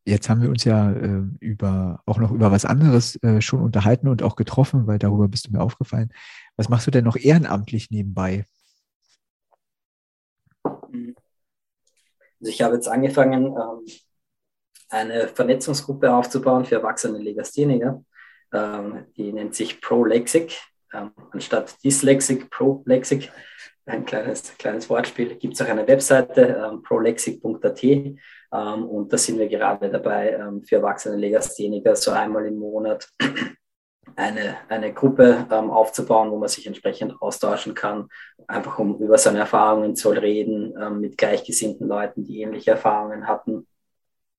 jetzt 0.06 0.28
haben 0.28 0.40
wir 0.40 0.48
uns 0.48 0.64
ja 0.64 0.92
äh, 0.92 1.22
über, 1.40 2.02
auch 2.06 2.18
noch 2.18 2.30
über 2.30 2.50
was 2.50 2.64
anderes 2.64 3.22
äh, 3.22 3.40
schon 3.40 3.60
unterhalten 3.60 4.08
und 4.08 4.22
auch 4.22 4.36
getroffen, 4.36 4.86
weil 4.86 4.98
darüber 4.98 5.28
bist 5.28 5.46
du 5.46 5.52
mir 5.52 5.60
aufgefallen. 5.60 6.12
Was 6.56 6.68
machst 6.68 6.86
du 6.86 6.90
denn 6.90 7.04
noch 7.04 7.16
ehrenamtlich 7.16 7.90
nebenbei? 7.90 8.46
Also 10.62 12.52
ich 12.52 12.62
habe 12.62 12.76
jetzt 12.76 12.88
angefangen, 12.88 13.46
ähm, 13.46 13.86
eine 14.88 15.28
Vernetzungsgruppe 15.28 16.14
aufzubauen 16.14 16.64
für 16.64 16.76
erwachsene 16.76 17.18
Legastheniker. 17.18 18.04
Ähm, 18.52 19.06
die 19.16 19.32
nennt 19.32 19.54
sich 19.54 19.80
ProLexic. 19.80 20.60
Ähm, 20.92 21.10
anstatt 21.32 21.82
Dyslexic, 21.82 22.48
ProLexic, 22.50 23.32
ein 23.86 24.04
kleines, 24.04 24.56
kleines 24.58 24.90
Wortspiel, 24.90 25.36
gibt 25.36 25.54
es 25.54 25.62
auch 25.62 25.68
eine 25.68 25.86
Webseite, 25.86 26.80
prolexic.at. 26.82 27.84
und 28.52 29.12
da 29.12 29.18
sind 29.18 29.38
wir 29.38 29.48
gerade 29.48 29.88
dabei, 29.90 30.38
für 30.66 30.76
erwachsene 30.76 31.16
Legastheniker 31.16 31.94
so 31.94 32.10
einmal 32.10 32.46
im 32.46 32.58
Monat 32.58 33.08
eine, 34.16 34.56
eine 34.68 34.92
Gruppe 34.92 35.46
ähm, 35.50 35.70
aufzubauen, 35.70 36.30
wo 36.30 36.38
man 36.38 36.48
sich 36.48 36.66
entsprechend 36.66 37.20
austauschen 37.20 37.74
kann, 37.74 38.08
einfach 38.46 38.78
um 38.78 38.98
über 38.98 39.18
seine 39.18 39.40
Erfahrungen 39.40 39.96
zu 39.96 40.10
reden 40.10 40.74
ähm, 40.80 41.00
mit 41.00 41.18
gleichgesinnten 41.18 41.88
Leuten, 41.88 42.24
die 42.24 42.40
ähnliche 42.42 42.72
Erfahrungen 42.72 43.26
hatten. 43.26 43.66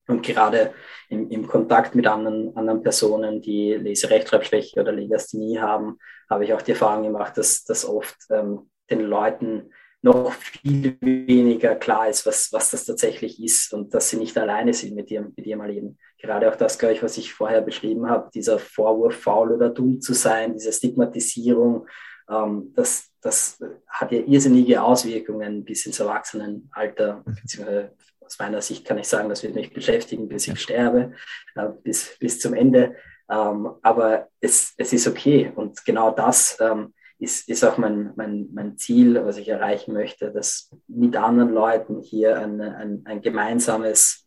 Und 0.07 0.23
gerade 0.23 0.73
im, 1.09 1.29
im 1.29 1.47
Kontakt 1.47 1.93
mit 1.93 2.07
anderen, 2.07 2.55
anderen 2.55 2.81
Personen, 2.81 3.41
die 3.41 3.73
Leserechtschreibschwäche 3.73 4.79
oder 4.79 4.93
Legasthenie 4.93 5.59
haben, 5.59 5.97
habe 6.29 6.45
ich 6.45 6.53
auch 6.53 6.61
die 6.61 6.71
Erfahrung 6.71 7.03
gemacht, 7.03 7.37
dass, 7.37 7.65
dass 7.65 7.85
oft 7.85 8.15
ähm, 8.29 8.69
den 8.89 9.01
Leuten 9.01 9.71
noch 10.01 10.31
viel 10.31 10.97
weniger 11.01 11.75
klar 11.75 12.07
ist, 12.07 12.25
was, 12.25 12.53
was 12.53 12.71
das 12.71 12.85
tatsächlich 12.85 13.43
ist 13.43 13.73
und 13.73 13.93
dass 13.93 14.09
sie 14.09 14.17
nicht 14.17 14.37
alleine 14.37 14.73
sind 14.73 14.95
mit 14.95 15.09
ihrem, 15.09 15.33
mit 15.35 15.45
ihrem 15.45 15.63
Leben. 15.63 15.97
Gerade 16.19 16.49
auch 16.49 16.55
das, 16.55 16.77
glaube 16.77 16.93
ich, 16.93 17.03
was 17.03 17.17
ich 17.17 17.33
vorher 17.33 17.61
beschrieben 17.61 18.09
habe, 18.09 18.29
dieser 18.33 18.59
Vorwurf, 18.59 19.15
faul 19.15 19.51
oder 19.51 19.69
dumm 19.69 19.99
zu 19.99 20.13
sein, 20.13 20.53
diese 20.53 20.71
Stigmatisierung, 20.71 21.87
ähm, 22.29 22.73
das, 22.75 23.09
das 23.21 23.59
hat 23.87 24.11
ja 24.11 24.19
irrsinnige 24.19 24.81
Auswirkungen 24.81 25.63
bis 25.65 25.85
ins 25.85 25.99
Erwachsenenalter, 25.99 27.23
mhm. 27.25 27.35
beziehungsweise 27.41 27.91
aus 28.21 28.39
meiner 28.39 28.61
Sicht 28.61 28.85
kann 28.85 28.97
ich 28.97 29.07
sagen, 29.07 29.29
das 29.29 29.43
wird 29.43 29.55
mich 29.55 29.73
beschäftigen, 29.73 30.27
bis 30.27 30.47
ich 30.47 30.59
sterbe, 30.59 31.13
äh, 31.55 31.69
bis, 31.83 32.17
bis 32.19 32.39
zum 32.39 32.53
Ende. 32.53 32.95
Ähm, 33.29 33.71
aber 33.81 34.27
es, 34.39 34.73
es 34.77 34.93
ist 34.93 35.07
okay 35.07 35.51
und 35.55 35.83
genau 35.85 36.11
das 36.11 36.57
ähm, 36.61 36.93
ist, 37.19 37.49
ist 37.49 37.63
auch 37.63 37.77
mein, 37.77 38.13
mein, 38.15 38.47
mein 38.53 38.77
Ziel, 38.77 39.23
was 39.25 39.37
ich 39.37 39.49
erreichen 39.49 39.93
möchte, 39.93 40.31
dass 40.31 40.71
mit 40.87 41.15
anderen 41.15 41.53
Leuten 41.53 42.01
hier 42.01 42.39
ein, 42.39 42.61
ein, 42.61 43.01
ein 43.05 43.21
gemeinsames, 43.21 44.25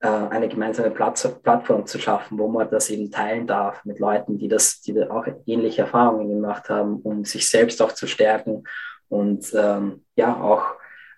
äh, 0.00 0.08
eine 0.08 0.48
gemeinsame 0.48 0.90
Plattform 0.90 1.86
zu 1.86 1.98
schaffen, 1.98 2.38
wo 2.38 2.48
man 2.48 2.70
das 2.70 2.90
eben 2.90 3.10
teilen 3.10 3.46
darf 3.46 3.84
mit 3.84 3.98
Leuten, 3.98 4.38
die 4.38 4.48
das, 4.48 4.80
die 4.80 5.00
auch 5.02 5.26
ähnliche 5.46 5.82
Erfahrungen 5.82 6.28
gemacht 6.28 6.68
haben, 6.68 7.00
um 7.02 7.24
sich 7.24 7.48
selbst 7.48 7.82
auch 7.82 7.92
zu 7.92 8.06
stärken 8.06 8.64
und 9.08 9.52
ähm, 9.54 10.04
ja 10.14 10.40
auch 10.40 10.64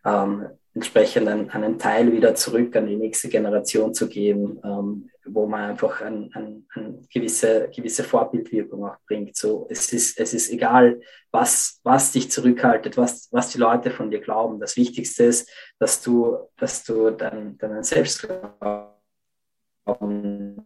ähm, 0.04 0.48
entsprechend 0.80 1.28
einen, 1.28 1.50
einen, 1.50 1.78
Teil 1.78 2.10
wieder 2.10 2.34
zurück 2.34 2.74
an 2.74 2.86
die 2.86 2.96
nächste 2.96 3.28
Generation 3.28 3.92
zu 3.92 4.08
geben, 4.08 4.58
ähm, 4.64 5.10
wo 5.26 5.46
man 5.46 5.72
einfach 5.72 6.00
eine 6.00 6.30
ein, 6.32 6.66
ein 6.74 7.06
gewisse, 7.12 7.68
gewisse 7.68 8.02
Vorbildwirkung 8.02 8.86
auch 8.86 8.96
bringt. 9.06 9.36
So, 9.36 9.66
es 9.68 9.92
ist, 9.92 10.18
es 10.18 10.32
ist 10.32 10.50
egal, 10.50 11.02
was, 11.30 11.80
was 11.84 12.12
dich 12.12 12.30
zurückhaltet, 12.30 12.96
was, 12.96 13.28
was 13.30 13.50
die 13.50 13.58
Leute 13.58 13.90
von 13.90 14.10
dir 14.10 14.20
glauben. 14.20 14.58
Das 14.58 14.78
Wichtigste 14.78 15.24
ist, 15.24 15.50
dass 15.78 16.00
du, 16.00 16.38
dass 16.56 16.82
du 16.84 17.10
dein, 17.10 17.58
deinen 17.58 17.84
Selbstglauben 17.84 18.88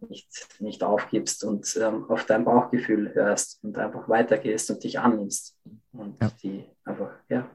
nicht, 0.09 0.29
nicht 0.59 0.83
aufgibst 0.83 1.43
und 1.43 1.77
ähm, 1.81 2.05
auf 2.09 2.25
dein 2.25 2.45
Bauchgefühl 2.45 3.13
hörst 3.13 3.63
und 3.63 3.77
einfach 3.77 4.07
weitergehst 4.09 4.69
und 4.71 4.83
dich 4.83 4.99
annimmst 4.99 5.57
und 5.91 6.21
ja. 6.21 6.31
die 6.41 6.65
einfach, 6.83 7.11
ja, 7.29 7.49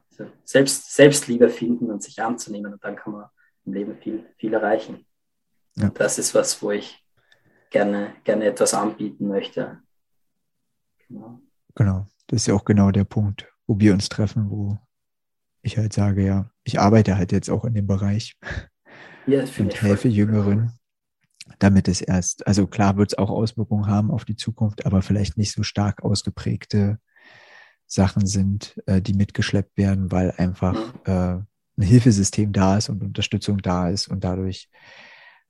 selbst, 0.44 0.94
Selbstliebe 0.94 1.48
finden 1.48 1.90
und 1.90 2.02
sich 2.02 2.20
anzunehmen 2.22 2.72
und 2.72 2.84
dann 2.84 2.96
kann 2.96 3.12
man 3.12 3.26
im 3.64 3.72
Leben 3.72 3.96
viel, 3.96 4.26
viel 4.36 4.54
erreichen. 4.54 5.06
Ja. 5.76 5.90
Das 5.90 6.18
ist 6.18 6.34
was, 6.34 6.62
wo 6.62 6.70
ich 6.70 7.04
gerne, 7.70 8.14
gerne 8.24 8.46
etwas 8.46 8.74
anbieten 8.74 9.28
möchte. 9.28 9.80
Genau. 11.08 11.40
genau, 11.74 12.06
das 12.28 12.42
ist 12.42 12.46
ja 12.46 12.54
auch 12.54 12.64
genau 12.64 12.90
der 12.90 13.04
Punkt, 13.04 13.52
wo 13.66 13.80
wir 13.80 13.92
uns 13.92 14.08
treffen, 14.08 14.50
wo 14.50 14.78
ich 15.62 15.76
halt 15.76 15.92
sage, 15.92 16.24
ja, 16.24 16.50
ich 16.64 16.78
arbeite 16.78 17.16
halt 17.16 17.32
jetzt 17.32 17.50
auch 17.50 17.64
in 17.64 17.74
dem 17.74 17.86
Bereich 17.86 18.38
ja, 19.26 19.44
und 19.58 19.82
helfe 19.82 20.08
Jüngeren, 20.08 20.72
damit 21.58 21.88
es 21.88 22.00
erst, 22.00 22.46
also 22.46 22.66
klar 22.66 22.96
wird 22.96 23.12
es 23.12 23.18
auch 23.18 23.30
Auswirkungen 23.30 23.86
haben 23.86 24.10
auf 24.10 24.24
die 24.24 24.36
Zukunft, 24.36 24.86
aber 24.86 25.02
vielleicht 25.02 25.36
nicht 25.36 25.52
so 25.52 25.62
stark 25.62 26.02
ausgeprägte 26.02 26.98
Sachen 27.86 28.26
sind, 28.26 28.80
äh, 28.86 29.02
die 29.02 29.14
mitgeschleppt 29.14 29.76
werden, 29.76 30.12
weil 30.12 30.32
einfach 30.36 30.76
äh, 31.06 31.42
ein 31.80 31.82
Hilfesystem 31.82 32.52
da 32.52 32.76
ist 32.76 32.88
und 32.88 33.02
Unterstützung 33.02 33.58
da 33.58 33.88
ist 33.88 34.08
und 34.08 34.22
dadurch 34.22 34.68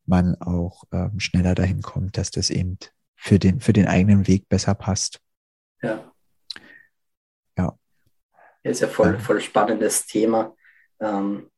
man 0.07 0.35
auch 0.37 0.85
ähm, 0.93 1.21
schneller 1.21 1.55
dahin 1.55 1.83
kommt, 1.83 2.17
dass 2.17 2.31
das 2.31 2.51
eben 2.51 2.79
für 3.15 3.39
den, 3.39 3.61
für 3.61 3.73
den 3.73 3.87
eigenen 3.87 4.27
Weg 4.27 4.49
besser 4.49 4.75
passt. 4.75 5.21
Ja. 5.83 6.13
Ja. 7.59 7.79
ja 8.65 8.71
ist 8.71 8.81
ja 8.81 8.89
voll, 8.89 9.19
voll 9.19 9.41
spannendes 9.41 10.07
Thema. 10.07 10.55
Ähm, 11.01 11.50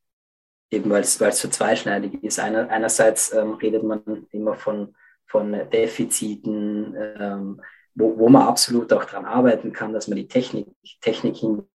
eben 0.72 0.90
weil 0.90 1.02
es 1.02 1.18
so 1.18 1.48
zweischneidig 1.48 2.22
ist. 2.24 2.40
Einer, 2.40 2.68
einerseits 2.70 3.32
ähm, 3.32 3.54
redet 3.54 3.82
man 3.82 4.26
immer 4.30 4.54
von, 4.54 4.94
von 5.26 5.52
Defiziten, 5.70 6.94
ähm, 6.96 7.60
wo, 7.94 8.18
wo 8.18 8.28
man 8.28 8.42
absolut 8.42 8.92
auch 8.92 9.04
daran 9.04 9.26
arbeiten 9.26 9.72
kann, 9.72 9.92
dass 9.92 10.08
man 10.08 10.16
die 10.16 10.28
Technik, 10.28 10.68
Technik 11.00 11.36
hinkommt 11.36 11.68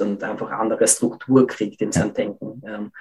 und 0.00 0.22
einfach 0.22 0.50
andere 0.52 0.86
Struktur 0.86 1.46
kriegt 1.46 1.82
in 1.82 1.90
seinem 1.90 2.14
Denken, 2.14 2.62
ähm, 2.64 2.92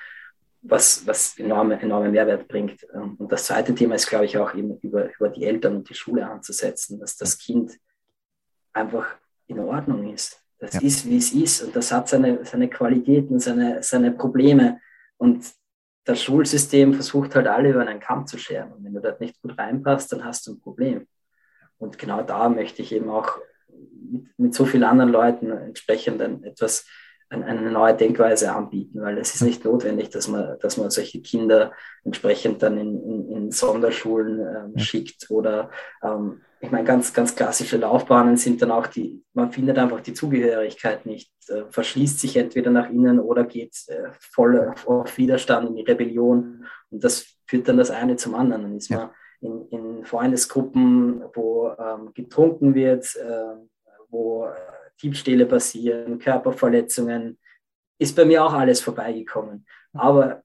was, 0.61 1.05
was 1.05 1.37
enorme, 1.37 1.79
enorme 1.79 2.09
Mehrwert 2.09 2.47
bringt. 2.47 2.85
Ähm, 2.93 3.15
und 3.17 3.31
das 3.31 3.45
zweite 3.45 3.75
Thema 3.75 3.95
ist, 3.95 4.09
glaube 4.09 4.25
ich, 4.25 4.37
auch 4.37 4.53
eben 4.55 4.77
über, 4.79 5.13
über 5.15 5.29
die 5.29 5.45
Eltern 5.45 5.77
und 5.77 5.89
die 5.89 5.95
Schule 5.95 6.27
anzusetzen, 6.27 6.99
dass 6.99 7.15
das 7.15 7.37
Kind 7.37 7.77
einfach 8.73 9.15
in 9.45 9.59
Ordnung 9.59 10.13
ist. 10.13 10.43
Das 10.59 10.73
ja. 10.73 10.81
ist, 10.81 11.07
wie 11.07 11.17
es 11.17 11.31
ist 11.31 11.63
und 11.63 11.75
das 11.75 11.91
hat 11.91 12.09
seine, 12.09 12.43
seine 12.45 12.69
Qualitäten, 12.69 13.39
seine, 13.39 13.81
seine 13.81 14.11
Probleme. 14.11 14.79
Und 15.17 15.45
das 16.03 16.21
Schulsystem 16.21 16.93
versucht 16.93 17.35
halt 17.35 17.47
alle 17.47 17.69
über 17.69 17.81
einen 17.81 17.99
Kamm 17.99 18.27
zu 18.27 18.37
scheren. 18.37 18.73
Und 18.73 18.83
wenn 18.83 18.93
du 18.93 19.01
dort 19.01 19.21
nicht 19.21 19.41
gut 19.41 19.57
reinpasst, 19.57 20.11
dann 20.11 20.23
hast 20.25 20.47
du 20.47 20.53
ein 20.53 20.59
Problem. 20.59 21.07
Und 21.77 21.97
genau 21.97 22.21
da 22.23 22.49
möchte 22.49 22.81
ich 22.81 22.91
eben 22.91 23.09
auch 23.09 23.37
mit, 24.11 24.27
mit 24.37 24.53
so 24.53 24.65
vielen 24.65 24.83
anderen 24.83 25.11
Leuten 25.11 25.51
entsprechend 25.51 26.21
etwas, 26.43 26.85
eine 27.29 27.71
neue 27.71 27.95
Denkweise 27.95 28.51
anbieten, 28.51 29.01
weil 29.01 29.17
es 29.17 29.35
ist 29.35 29.41
nicht 29.41 29.63
notwendig, 29.63 30.09
dass 30.09 30.27
man, 30.27 30.57
dass 30.59 30.77
man 30.77 30.89
solche 30.89 31.21
Kinder 31.21 31.71
entsprechend 32.03 32.63
dann 32.63 32.77
in, 32.77 33.03
in, 33.03 33.29
in 33.29 33.51
Sonderschulen 33.51 34.39
ähm, 34.39 34.73
ja. 34.75 34.83
schickt 34.83 35.29
oder 35.29 35.69
ähm, 36.03 36.41
ich 36.61 36.71
meine, 36.71 36.85
ganz, 36.85 37.13
ganz 37.13 37.35
klassische 37.35 37.77
Laufbahnen 37.77 38.35
sind 38.35 38.61
dann 38.61 38.71
auch 38.71 38.87
die, 38.87 39.23
man 39.33 39.51
findet 39.51 39.77
einfach 39.77 40.01
die 40.01 40.13
Zugehörigkeit 40.13 41.05
nicht, 41.05 41.31
äh, 41.47 41.63
verschließt 41.69 42.19
sich 42.19 42.35
entweder 42.35 42.71
nach 42.71 42.89
innen 42.89 43.19
oder 43.19 43.45
geht 43.45 43.75
äh, 43.87 44.09
voll 44.19 44.73
auf, 44.85 45.17
Widerstand 45.17 45.69
in 45.69 45.75
die 45.75 45.83
Rebellion 45.83 46.65
und 46.89 47.03
das 47.03 47.25
führt 47.45 47.67
dann 47.67 47.77
das 47.77 47.91
eine 47.91 48.17
zum 48.17 48.35
anderen. 48.35 48.63
Dann 48.63 48.77
ist 48.77 48.91
man 48.91 49.09
in, 49.41 49.67
in 49.69 50.05
Freundesgruppen, 50.05 51.23
wo 51.33 51.69
ähm, 51.79 52.13
getrunken 52.13 52.75
wird, 52.75 53.15
äh, 53.15 53.55
wo 54.09 54.45
äh, 54.45 54.78
Diebstähle 55.01 55.45
passieren, 55.45 56.19
Körperverletzungen, 56.19 57.37
ist 57.99 58.15
bei 58.15 58.25
mir 58.25 58.43
auch 58.43 58.53
alles 58.53 58.81
vorbeigekommen. 58.81 59.65
Aber 59.93 60.43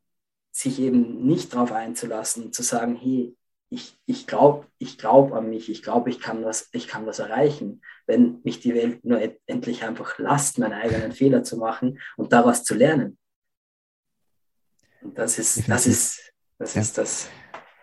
sich 0.53 0.81
eben 0.81 1.27
nicht 1.27 1.53
darauf 1.53 1.73
einzulassen, 1.73 2.53
zu 2.53 2.63
sagen, 2.63 2.97
hey, 2.97 3.37
ich, 3.71 3.99
ich 4.07 4.27
glaube 4.27 4.67
ich 4.79 4.99
glaub 4.99 5.33
an 5.33 5.51
mich, 5.51 5.69
ich 5.69 5.83
glaube, 5.83 6.11
ich, 6.11 6.21
kann 6.21 6.45
was, 6.45 6.69
ich 6.73 6.87
kann 6.87 7.07
was 7.07 7.19
erreichen, 7.19 7.83
wenn 8.07 8.41
mich 8.45 8.61
die 8.61 8.75
Welt 8.75 9.05
nur 9.05 9.21
endlich 9.47 9.83
einfach 9.83 10.19
lasst, 10.19 10.59
meine 10.59 10.77
eigenen 10.77 11.13
Fehler 11.13 11.43
zu 11.43 11.57
machen 11.57 11.99
und 12.17 12.33
daraus 12.33 12.63
zu 12.63 12.75
lernen. 12.75 13.19
Und 15.03 15.19
das 15.19 15.39
ist, 15.39 15.69
das 15.69 15.87
ist, 15.87 16.33
das 16.59 16.77
ist 16.77 16.99
das 16.99 17.29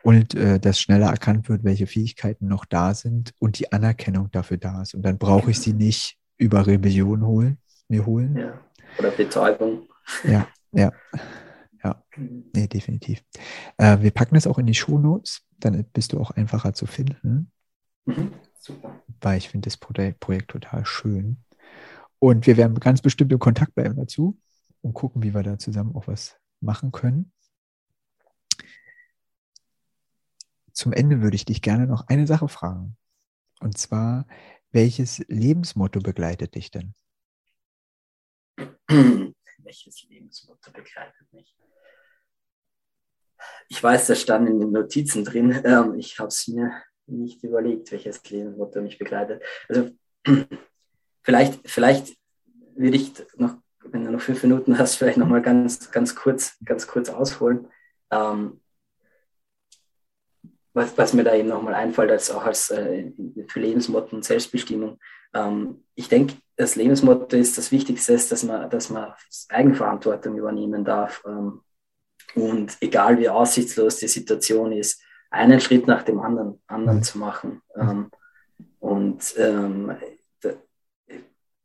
und 0.03 0.33
äh, 0.33 0.59
dass 0.59 0.79
schneller 0.79 1.09
erkannt 1.09 1.49
wird, 1.49 1.63
welche 1.63 1.87
Fähigkeiten 1.87 2.47
noch 2.47 2.65
da 2.65 2.93
sind 2.93 3.33
und 3.39 3.59
die 3.59 3.71
Anerkennung 3.71 4.31
dafür 4.31 4.57
da 4.57 4.81
ist. 4.81 4.93
Und 4.93 5.03
dann 5.03 5.17
brauche 5.17 5.51
ich 5.51 5.59
sie 5.59 5.73
nicht 5.73 6.17
über 6.41 6.65
Rebellion 6.65 7.25
holen, 7.25 7.57
mir 7.87 8.05
holen. 8.05 8.35
Ja. 8.35 8.59
Oder 8.97 9.11
Betäubung. 9.11 9.87
Ja, 10.23 10.47
ja. 10.71 10.91
Ja, 11.83 12.03
nee, 12.15 12.67
definitiv. 12.67 13.23
Äh, 13.77 14.01
wir 14.01 14.11
packen 14.11 14.35
das 14.35 14.45
auch 14.45 14.59
in 14.59 14.65
die 14.65 14.73
Shownotes, 14.73 15.41
dann 15.57 15.83
bist 15.93 16.13
du 16.13 16.19
auch 16.19 16.31
einfacher 16.31 16.73
zu 16.73 16.85
finden. 16.85 17.51
Mhm, 18.05 18.33
super. 18.59 19.01
Weil 19.19 19.37
ich 19.37 19.49
finde 19.49 19.67
das 19.67 19.77
Projekt 19.77 20.51
total 20.51 20.85
schön. 20.85 21.37
Und 22.19 22.45
wir 22.45 22.57
werden 22.57 22.79
ganz 22.79 23.01
bestimmt 23.01 23.31
im 23.31 23.39
Kontakt 23.39 23.73
bleiben 23.73 23.95
dazu 23.95 24.37
und 24.81 24.93
gucken, 24.93 25.23
wie 25.23 25.33
wir 25.33 25.43
da 25.43 25.57
zusammen 25.57 25.95
auch 25.95 26.07
was 26.07 26.37
machen 26.59 26.91
können. 26.91 27.31
zum 30.73 30.93
Ende 30.93 31.21
würde 31.21 31.35
ich 31.35 31.45
dich 31.45 31.61
gerne 31.61 31.87
noch 31.87 32.07
eine 32.07 32.27
Sache 32.27 32.47
fragen. 32.47 32.97
Und 33.59 33.77
zwar, 33.77 34.25
welches 34.71 35.19
Lebensmotto 35.27 35.99
begleitet 35.99 36.55
dich 36.55 36.71
denn? 36.71 36.93
welches 39.63 40.03
Lebensmotto 40.09 40.71
begleitet 40.71 41.31
mich? 41.31 41.55
Ich 43.69 43.81
weiß, 43.81 44.07
das 44.07 44.21
stand 44.21 44.49
in 44.49 44.59
den 44.59 44.71
Notizen 44.71 45.23
drin. 45.23 45.61
Ähm, 45.63 45.95
ich 45.95 46.19
habe 46.19 46.27
es 46.27 46.47
mir 46.47 46.71
nicht 47.07 47.43
überlegt, 47.43 47.91
welches 47.91 48.23
Lebensmotto 48.29 48.81
mich 48.81 48.97
begleitet. 48.97 49.41
Also 49.67 49.91
vielleicht, 51.23 51.67
vielleicht 51.69 52.17
würde 52.75 52.97
ich 52.97 53.13
noch, 53.37 53.55
wenn 53.83 54.05
du 54.05 54.11
noch 54.11 54.21
fünf 54.21 54.43
Minuten 54.43 54.77
hast, 54.77 54.95
vielleicht 54.95 55.17
noch 55.17 55.27
mal 55.27 55.41
ganz, 55.41 55.91
ganz 55.91 56.15
kurz, 56.15 56.57
ganz 56.63 56.87
kurz 56.87 57.09
ausholen. 57.09 57.67
Ähm, 58.11 58.60
was, 60.73 60.97
was 60.97 61.13
mir 61.13 61.23
da 61.23 61.35
eben 61.35 61.49
nochmal 61.49 61.73
einfällt, 61.73 62.11
als 62.11 62.31
auch 62.31 62.45
als 62.45 62.69
äh, 62.69 63.11
für 63.47 63.59
Lebensmotto 63.59 64.15
und 64.15 64.25
Selbstbestimmung. 64.25 64.99
Ähm, 65.33 65.83
ich 65.95 66.09
denke, 66.09 66.35
das 66.55 66.75
Lebensmotto 66.75 67.35
ist 67.35 67.57
das 67.57 67.71
Wichtigste, 67.71 68.13
ist, 68.13 68.31
dass 68.31 68.43
man, 68.43 68.69
dass 68.69 68.89
man 68.89 69.13
Eigenverantwortung 69.49 70.37
übernehmen 70.37 70.85
darf. 70.85 71.23
Ähm, 71.25 71.61
und 72.35 72.77
egal 72.79 73.19
wie 73.19 73.29
aussichtslos 73.29 73.97
die 73.97 74.07
Situation 74.07 74.71
ist, 74.71 75.01
einen 75.29 75.59
Schritt 75.59 75.87
nach 75.87 76.03
dem 76.03 76.19
anderen, 76.19 76.61
anderen 76.67 76.99
mhm. 76.99 77.03
zu 77.03 77.17
machen. 77.17 77.61
Ähm, 77.75 78.09
und 78.79 79.33
ähm, 79.37 79.95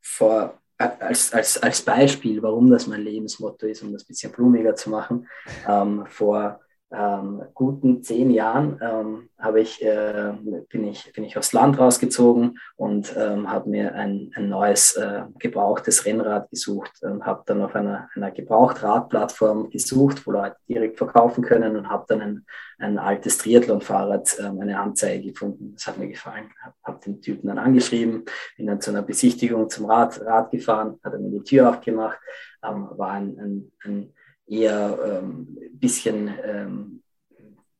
vor, 0.01 0.59
als, 0.79 1.33
als, 1.33 1.63
als 1.63 1.83
Beispiel, 1.83 2.43
warum 2.43 2.71
das 2.71 2.87
mein 2.87 3.03
Lebensmotto 3.03 3.67
ist, 3.67 3.83
um 3.83 3.93
das 3.93 4.03
ein 4.03 4.09
bisschen 4.09 4.33
blumiger 4.33 4.75
zu 4.75 4.91
machen, 4.91 5.29
ähm, 5.67 6.07
vor 6.07 6.61
ähm, 6.93 7.43
guten 7.53 8.03
zehn 8.03 8.31
Jahren 8.31 8.79
ähm, 8.81 9.29
habe 9.39 9.61
ich, 9.61 9.85
äh, 9.85 10.33
bin, 10.69 10.87
ich, 10.87 11.13
bin 11.13 11.25
ich 11.25 11.37
aufs 11.37 11.53
Land 11.53 11.79
rausgezogen 11.79 12.59
und 12.77 13.15
ähm, 13.17 13.51
habe 13.51 13.69
mir 13.69 13.95
ein, 13.95 14.31
ein 14.37 14.49
neues 14.49 14.95
äh, 14.97 15.23
gebrauchtes 15.39 16.05
Rennrad 16.07 16.49
gesucht 16.51 16.93
und 17.03 17.27
habe 17.27 17.43
dann 17.47 17.61
auf 17.63 17.75
einer, 17.75 18.09
einer 18.15 18.31
Gebrauchtradplattform 18.31 19.71
gesucht, 19.71 20.27
wo 20.27 20.31
Leute 20.31 20.57
direkt 20.69 20.99
verkaufen 20.99 21.43
können 21.43 21.77
und 21.77 21.89
habe 21.89 22.05
dann 22.07 22.21
ein, 22.21 22.47
ein 22.79 22.99
altes 22.99 23.39
Triathlon-Fahrrad, 23.39 24.37
ähm, 24.39 24.61
eine 24.61 24.79
Anzeige 24.79 25.33
gefunden. 25.33 25.73
Das 25.75 25.89
hat 25.89 25.99
mir 25.99 26.09
gefallen. 26.09 26.51
Habe 26.63 26.75
hab 26.85 27.01
den 27.01 27.21
Typen 27.21 27.49
dann 27.49 27.59
angeschrieben, 27.59 28.25
bin 28.57 28.69
dann 28.69 28.81
zu 28.81 28.91
einer 28.91 29.03
Besichtigung 29.03 29.69
zum 29.69 29.87
Rad, 29.87 30.21
Rad 30.25 30.53
gefahren, 30.53 31.01
hat 31.03 31.13
er 31.13 31.19
mir 31.19 31.31
die 31.31 31.43
Tür 31.43 31.69
aufgemacht, 31.69 32.19
ähm, 32.63 32.89
war 32.93 33.11
ein, 33.11 33.37
ein, 33.41 33.73
ein 33.85 34.13
eher 34.47 34.99
ähm, 35.05 35.57
bisschen 35.73 36.33
ähm, 36.45 37.03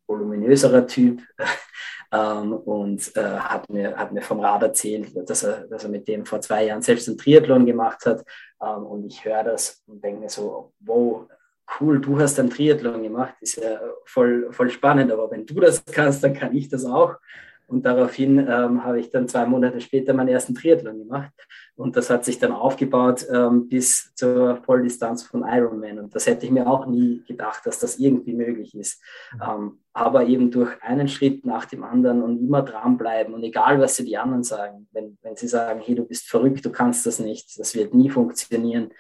voluminöserer 0.07 0.87
Typ 0.87 1.23
ähm, 2.13 2.53
und 2.53 3.17
äh, 3.17 3.23
hat, 3.23 3.69
mir, 3.71 3.97
hat 3.97 4.13
mir 4.13 4.23
vom 4.23 4.41
Rad 4.41 4.63
erzählt, 4.63 5.13
dass 5.29 5.43
er, 5.43 5.67
dass 5.67 5.85
er 5.85 5.91
mit 5.91 6.07
dem 6.09 6.25
vor 6.25 6.41
zwei 6.41 6.67
Jahren 6.67 6.83
selbst 6.83 7.09
einen 7.09 7.19
Triathlon 7.19 7.67
gemacht 7.67 8.07
hat. 8.07 8.25
Ähm, 8.63 8.87
und 8.87 9.07
ich 9.07 9.25
höre 9.25 9.45
das 9.45 9.83
und 9.87 10.03
denke 10.03 10.21
mir 10.21 10.31
so, 10.31 10.73
wow, 10.81 11.27
cool, 11.81 12.01
du 12.01 12.19
hast 12.19 12.39
einen 12.39 12.51
Triathlon 12.51 13.03
gemacht, 13.03 13.35
ist 13.41 13.57
ja 13.57 13.81
voll, 14.05 14.53
voll 14.53 14.71
spannend, 14.71 15.11
aber 15.11 15.31
wenn 15.31 15.47
du 15.47 15.61
das 15.61 15.85
kannst, 15.85 16.23
dann 16.23 16.35
kann 16.35 16.55
ich 16.55 16.69
das 16.69 16.85
auch. 16.85 17.17
Und 17.69 17.85
daraufhin 17.85 18.39
ähm, 18.39 18.85
habe 18.85 19.01
ich 19.01 19.11
dann 19.11 19.29
zwei 19.29 19.45
Monate 19.45 19.81
später 19.81 20.15
meinen 20.15 20.29
ersten 20.29 20.55
Triathlon 20.55 20.99
gemacht. 20.99 21.33
Und 21.75 21.97
das 21.97 22.11
hat 22.11 22.25
sich 22.25 22.39
dann 22.39 22.53
aufgebaut 22.53 23.27
ähm, 23.31 23.69
bis 23.69 24.15
zur 24.15 24.63
Volldistanz 24.63 25.25
von 25.25 25.45
Ironman. 25.47 25.99
Und 25.99 26.15
das 26.15 26.27
hätte 26.27 26.47
ich 26.47 26.53
mir 26.53 26.69
auch 26.69 26.87
nie 26.87 27.25
gedacht, 27.27 27.67
dass 27.67 27.81
das 27.81 27.99
irgendwie 27.99 28.35
möglich 28.35 28.75
ist. 28.77 29.03
Ähm, 29.45 29.81
aber 29.93 30.27
eben 30.27 30.53
durch 30.53 30.81
einen 30.83 31.09
Schritt 31.09 31.45
nach 31.45 31.65
dem 31.65 31.83
anderen 31.83 32.23
und 32.23 32.39
immer 32.39 32.63
dranbleiben. 32.63 33.35
Und 33.35 33.43
egal, 33.43 33.81
was 33.81 33.97
sie 33.97 34.05
die 34.05 34.17
anderen 34.17 34.45
sagen, 34.45 34.89
wenn, 34.93 35.19
wenn 35.23 35.37
sie 35.37 35.49
sagen, 35.49 35.81
hey, 35.85 35.97
du 35.97 36.05
bist 36.05 36.29
verrückt, 36.29 36.65
du 36.65 36.71
kannst 36.71 37.05
das 37.05 37.19
nicht, 37.19 37.59
das 37.59 37.75
wird 37.75 37.95
nie 37.95 38.11
funktionieren, 38.11 38.93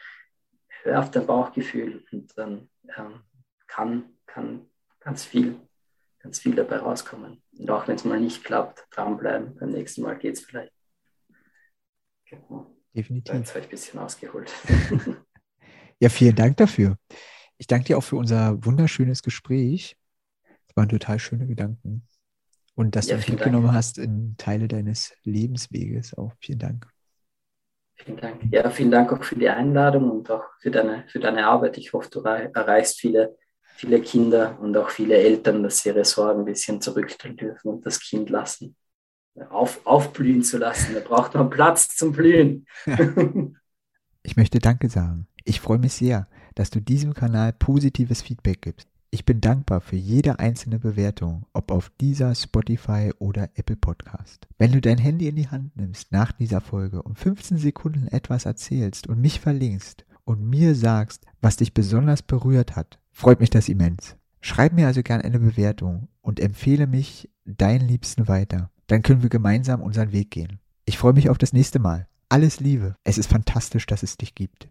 hör 0.83 0.99
auf 0.99 1.11
dein 1.12 1.27
Bauchgefühl 1.27 2.03
und 2.11 2.37
dann 2.37 2.69
ähm, 2.97 3.21
kann, 3.69 4.05
kann 4.27 4.67
ganz 5.01 5.25
viel 5.25 5.57
ganz 6.27 6.41
viel 6.41 6.57
dabei 6.57 6.79
rauskommen. 6.79 7.41
Und 7.59 7.71
auch 7.71 7.89
wenn 7.89 7.97
es 7.97 8.05
mal 8.05 8.21
nicht 8.21 8.45
klappt, 8.45 8.87
dranbleiben. 8.91 9.57
Beim 9.57 9.71
nächsten 9.71 10.03
Mal 10.03 10.19
geht 10.19 10.35
es 10.35 10.41
vielleicht. 10.41 10.73
Genau. 12.29 12.75
Definitiv. 12.95 13.35
Jetzt 13.35 13.51
habe 13.51 13.61
ich 13.61 13.67
ein 13.67 13.71
bisschen 13.71 13.99
ausgeholt. 14.01 14.53
ja, 16.01 16.09
vielen 16.09 16.35
Dank 16.35 16.57
dafür. 16.57 16.97
Ich 17.59 17.67
danke 17.67 17.87
dir 17.87 17.99
auch 17.99 18.03
für 18.03 18.17
unser 18.17 18.65
wunderschönes 18.65 19.23
Gespräch. 19.23 19.97
Es 20.69 20.77
waren 20.77 20.89
total 20.89 21.19
schöne 21.19 21.47
Gedanken. 21.47 22.07
Und 22.75 22.97
dass 22.97 23.07
ja, 23.07 23.15
du 23.15 23.21
uns 23.21 23.29
mitgenommen 23.29 23.67
Dank. 23.67 23.77
hast 23.77 23.99
in 23.99 24.37
Teile 24.37 24.69
deines 24.69 25.15
Lebensweges. 25.23 26.17
Auch 26.17 26.33
vielen 26.41 26.59
Dank. 26.59 26.87
Vielen 27.97 28.19
Dank. 28.19 28.43
Ja, 28.51 28.69
vielen 28.71 28.91
Dank 28.91 29.13
auch 29.13 29.25
für 29.25 29.37
die 29.37 29.49
Einladung 29.49 30.11
und 30.11 30.31
auch 30.31 30.45
für 30.61 30.71
deine, 30.71 31.05
für 31.09 31.19
deine 31.19 31.47
Arbeit. 31.47 31.79
Ich 31.79 31.95
hoffe, 31.95 32.11
du 32.11 32.21
erreichst 32.21 33.01
viele 33.01 33.39
viele 33.77 34.01
Kinder 34.01 34.59
und 34.61 34.77
auch 34.77 34.91
viele 34.91 35.16
Eltern, 35.16 35.62
dass 35.62 35.79
sie 35.79 35.91
ihre 35.91 36.05
Sorgen 36.05 36.41
ein 36.41 36.45
bisschen 36.45 36.81
zurückstellen 36.81 37.37
dürfen 37.37 37.68
und 37.68 37.87
das 37.87 38.01
Kind 38.01 38.31
lassen, 38.31 38.77
auf, 39.51 39.81
aufblühen 39.85 40.43
zu 40.43 40.59
lassen. 40.59 40.95
Da 40.95 41.01
braucht 41.01 41.35
man 41.35 41.51
Platz 41.51 41.95
zum 41.97 42.12
Blühen. 42.12 42.66
ich 44.22 44.37
möchte 44.37 44.59
Danke 44.59 44.89
sagen. 44.89 45.27
Ich 45.45 45.61
freue 45.61 45.79
mich 45.79 45.93
sehr, 45.93 46.29
dass 46.55 46.70
du 46.70 46.81
diesem 46.81 47.14
Kanal 47.14 47.53
positives 47.53 48.22
Feedback 48.22 48.62
gibst. 48.62 48.89
Ich 49.11 49.24
bin 49.24 49.41
dankbar 49.41 49.81
für 49.81 49.97
jede 49.97 50.41
einzelne 50.41 50.79
Bewertung, 50.79 51.47
ob 51.53 51.70
auf 51.70 51.91
dieser, 52.01 52.35
Spotify 52.35 53.12
oder 53.18 53.51
Apple 53.55 53.77
Podcast. 53.77 54.49
Wenn 54.59 54.72
du 54.72 54.81
dein 54.81 54.99
Handy 54.99 55.29
in 55.29 55.37
die 55.37 55.49
Hand 55.49 55.77
nimmst 55.77 56.12
nach 56.12 56.33
dieser 56.33 56.61
Folge 56.61 57.03
und 57.03 57.18
15 57.18 57.57
Sekunden 57.57 58.09
etwas 58.09 58.47
erzählst 58.47 59.07
und 59.07 59.20
mich 59.20 59.41
verlinkst 59.41 60.05
und 60.24 60.43
mir 60.43 60.74
sagst, 60.74 61.24
was 61.41 61.57
dich 61.57 61.72
besonders 61.72 62.22
berührt 62.22 62.74
hat, 62.74 62.99
freut 63.17 63.41
mich 63.41 63.49
das 63.49 63.71
immens. 63.71 64.14
Schreib 64.43 64.75
mir 64.75 64.87
also 64.87 65.03
gern 65.03 65.23
eine 65.23 65.39
Bewertung 65.39 66.09
und 66.21 66.39
empfehle 66.39 66.87
mich 66.87 67.31
deinen 67.47 67.89
Liebsten 67.89 68.29
weiter. 68.29 68.71
Dann 68.89 69.03
können 69.03 69.23
wir 69.23 69.31
gemeinsam 69.31 69.81
unseren 69.81 70.12
Weg 70.12 70.31
gehen. 70.31 70.61
Ich 70.85 70.99
freue 70.99 71.14
mich 71.14 71.31
auf 71.31 71.39
das 71.39 71.55
nächste 71.55 71.79
Mal. 71.79 72.07
Alles 72.29 72.61
Liebe. 72.61 72.95
Es 73.05 73.17
ist 73.17 73.31
fantastisch, 73.31 73.87
dass 73.87 74.03
es 74.03 74.19
dich 74.19 74.35
gibt. 74.35 74.69